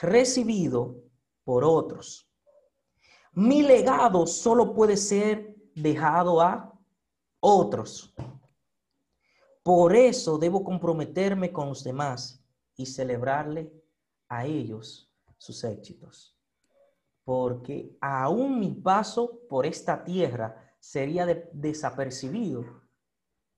[0.00, 0.96] recibido
[1.44, 2.32] por otros.
[3.34, 6.72] Mi legado solo puede ser dejado a
[7.40, 8.14] otros.
[9.62, 12.44] Por eso debo comprometerme con los demás
[12.76, 13.72] y celebrarle
[14.28, 16.36] a ellos sus éxitos
[17.24, 22.64] porque aún mi paso por esta tierra sería desapercibido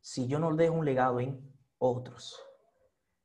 [0.01, 1.41] si yo no dejo un legado en
[1.79, 2.39] otros.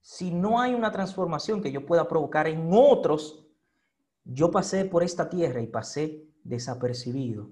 [0.02, 3.46] Si no hay una transformación que yo pueda provocar en otros,
[4.24, 7.50] yo pasé por esta tierra y pasé desapercibido.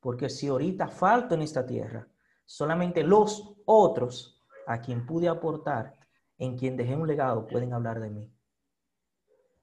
[0.00, 2.08] Porque si ahorita falto en esta tierra,
[2.46, 4.39] solamente los otros
[4.70, 5.98] a quien pude aportar,
[6.38, 8.32] en quien dejé un legado, pueden hablar de mí.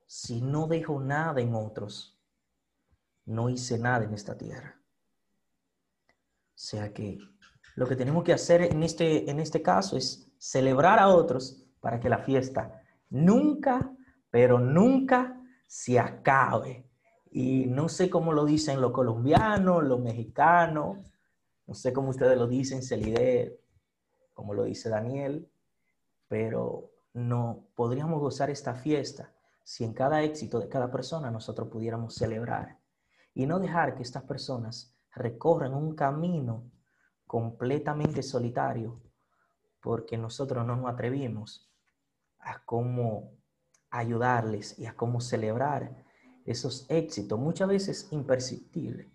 [0.06, 2.18] si no dejo nada en otros,
[3.26, 4.82] no hice nada en esta tierra.
[6.10, 7.20] O sea que
[7.76, 12.00] lo que tenemos que hacer en este, en este caso es celebrar a otros para
[12.00, 13.90] que la fiesta nunca,
[14.30, 16.86] pero nunca se acabe.
[17.32, 20.98] Y no sé cómo lo dicen los colombianos, los mexicanos,
[21.66, 23.60] no sé cómo ustedes lo dicen, Celide,
[24.38, 25.52] como lo dice Daniel,
[26.28, 29.34] pero no podríamos gozar esta fiesta
[29.64, 32.78] si en cada éxito de cada persona nosotros pudiéramos celebrar
[33.34, 36.70] y no dejar que estas personas recorran un camino
[37.26, 39.02] completamente solitario
[39.82, 41.72] porque nosotros no nos atrevimos
[42.38, 43.32] a cómo
[43.90, 46.06] ayudarles y a cómo celebrar
[46.46, 49.08] esos éxitos, muchas veces imperceptibles.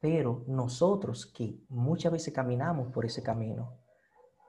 [0.00, 3.81] Pero nosotros que muchas veces caminamos por ese camino,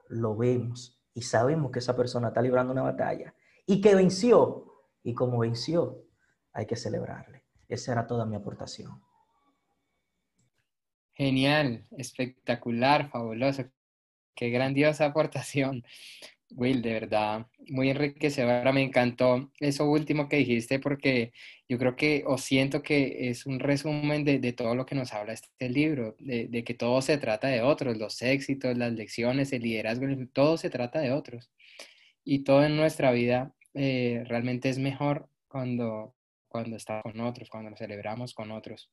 [0.08, 3.34] lo vemos y sabemos que esa persona está librando una batalla
[3.66, 4.72] y que venció.
[5.02, 6.04] Y como venció,
[6.52, 7.44] hay que celebrarle.
[7.68, 9.02] Esa era toda mi aportación.
[11.12, 13.64] Genial, espectacular, fabuloso.
[14.34, 15.84] Qué grandiosa aportación.
[16.56, 18.72] Will, de verdad, muy enriquecedora.
[18.72, 21.32] Me encantó eso último que dijiste porque
[21.68, 25.32] yo creo que, o siento que es un resumen de, todo lo que nos habla
[25.32, 30.06] este libro, de, que todo se trata de otros, los éxitos, las lecciones, el liderazgo,
[30.32, 31.50] todo se trata de otros.
[32.24, 36.14] Y todo en nuestra vida eh, realmente es mejor cuando,
[36.48, 38.90] cuando está con otros, cuando lo celebramos con otros.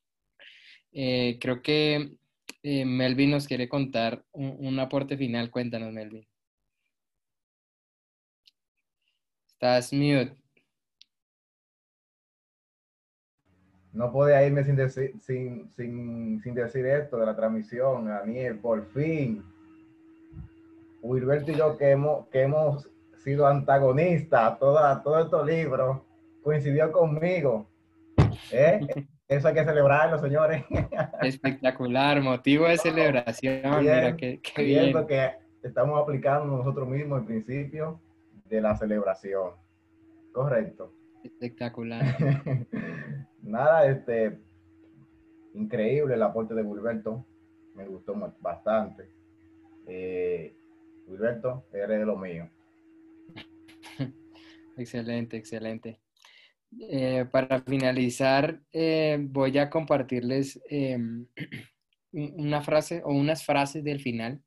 [0.93, 2.13] Eh, creo que
[2.63, 5.51] eh, Melvin nos quiere contar un aporte final.
[5.51, 6.25] Cuéntanos, Melvin.
[9.61, 10.35] Estás mute.
[13.93, 18.83] No podía irme sin decir, sin, sin, sin decir esto de la transmisión, Daniel, por
[18.87, 19.43] fin.
[21.03, 22.89] Wilberto y yo que hemos, que hemos
[23.23, 26.01] sido antagonistas toda, todo estos libros,
[26.41, 27.69] coincidió conmigo.
[28.51, 28.79] ¿Eh?
[29.27, 30.65] Eso hay que celebrarlo, señores.
[31.21, 33.61] Espectacular, motivo de celebración.
[33.79, 38.01] Mira, qué, viendo que estamos aplicando nosotros mismos el principio
[38.51, 39.51] de la celebración.
[40.33, 40.93] Correcto.
[41.23, 42.03] Espectacular.
[43.41, 44.37] Nada, este,
[45.53, 47.25] increíble el aporte de Wilberto.
[47.75, 49.09] Me gustó bastante.
[49.87, 50.53] Eh,
[51.07, 52.49] Wilberto, eres de lo mío.
[54.77, 56.01] excelente, excelente.
[56.79, 61.25] Eh, para finalizar, eh, voy a compartirles em,
[62.11, 64.41] una frase o unas frases del final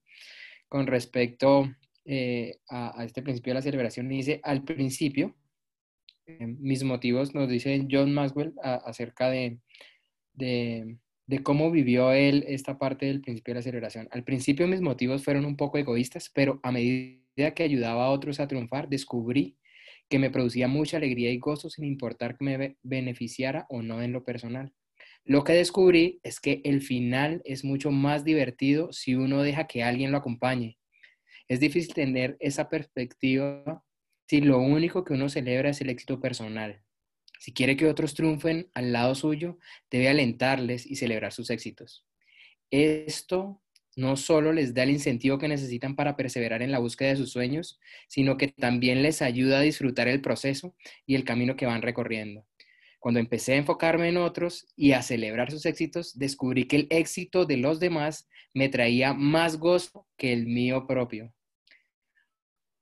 [0.68, 1.70] con respecto
[2.04, 5.34] eh, a, este principio de la celebración, dice, al principio,
[6.26, 9.58] eh, mis motivos, nos dice John Maxwell acerca de,
[10.34, 10.98] de,
[11.42, 14.08] cómo vivió él esta parte del principio de la celebración.
[14.10, 18.40] Al principio mis motivos fueron un poco egoístas, pero a medida que ayudaba a otros
[18.40, 19.56] a triunfar, descubrí
[20.08, 24.12] que me producía mucha alegría y gozo sin importar que me beneficiara o no en
[24.12, 24.72] lo personal.
[25.24, 29.82] Lo que descubrí es que el final es mucho más divertido si uno deja que
[29.82, 30.78] alguien lo acompañe.
[31.48, 33.84] Es difícil tener esa perspectiva
[34.28, 36.82] si lo único que uno celebra es el éxito personal.
[37.38, 39.58] Si quiere que otros triunfen al lado suyo,
[39.90, 42.06] debe alentarles y celebrar sus éxitos.
[42.70, 43.60] Esto
[43.96, 47.30] no solo les da el incentivo que necesitan para perseverar en la búsqueda de sus
[47.30, 47.78] sueños,
[48.08, 50.74] sino que también les ayuda a disfrutar el proceso
[51.06, 52.46] y el camino que van recorriendo.
[53.04, 57.44] Cuando empecé a enfocarme en otros y a celebrar sus éxitos, descubrí que el éxito
[57.44, 61.30] de los demás me traía más gozo que el mío propio.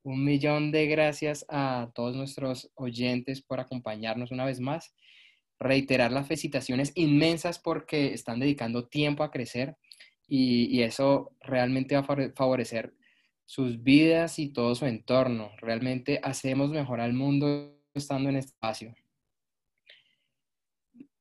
[0.05, 4.95] Un millón de gracias a todos nuestros oyentes por acompañarnos una vez más.
[5.59, 9.77] Reiterar las felicitaciones inmensas porque están dedicando tiempo a crecer
[10.29, 12.95] y, eso realmente va a favorecer
[13.45, 15.51] sus vidas y todo su entorno.
[15.57, 18.95] Realmente hacemos mejor al mundo estando en este espacio.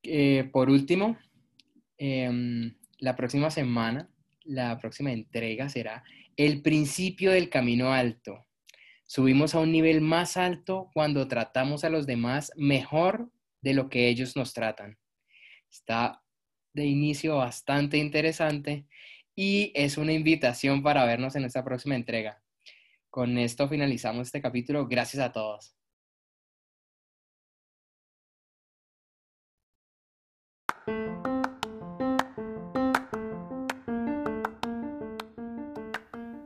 [0.02, 1.16] Eh, por último,
[1.98, 4.08] em, la próxima semana,
[4.44, 6.02] la próxima entrega será
[6.36, 8.46] el principio del camino alto.
[9.04, 13.30] Subimos a un nivel más alto cuando tratamos a los demás mejor
[13.60, 14.98] de lo que ellos nos tratan.
[15.70, 16.22] Está
[16.72, 18.86] de inicio bastante interesante
[19.34, 22.42] y es una invitación para vernos en esta próxima entrega.
[23.10, 24.86] Con esto finalizamos este capítulo.
[24.88, 25.76] Gracias a todos.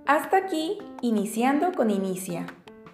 [0.07, 2.47] Hasta aquí, iniciando con Inicia.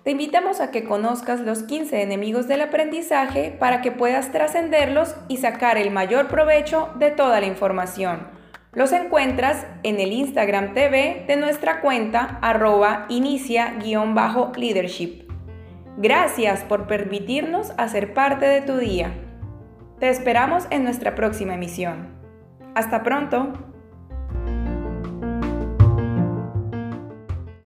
[0.02, 5.36] Te invitamos a que conozcas los 15 enemigos del aprendizaje para que puedas trascenderlos y
[5.36, 8.28] sacar el mayor provecho de toda la información.
[8.72, 15.28] Los encuentras en el Instagram TV de nuestra cuenta arroba inicia-leadership.
[15.98, 19.12] Gracias por permitirnos hacer parte de tu día.
[20.00, 22.08] Te esperamos en nuestra próxima emisión.
[22.74, 23.71] Hasta pronto.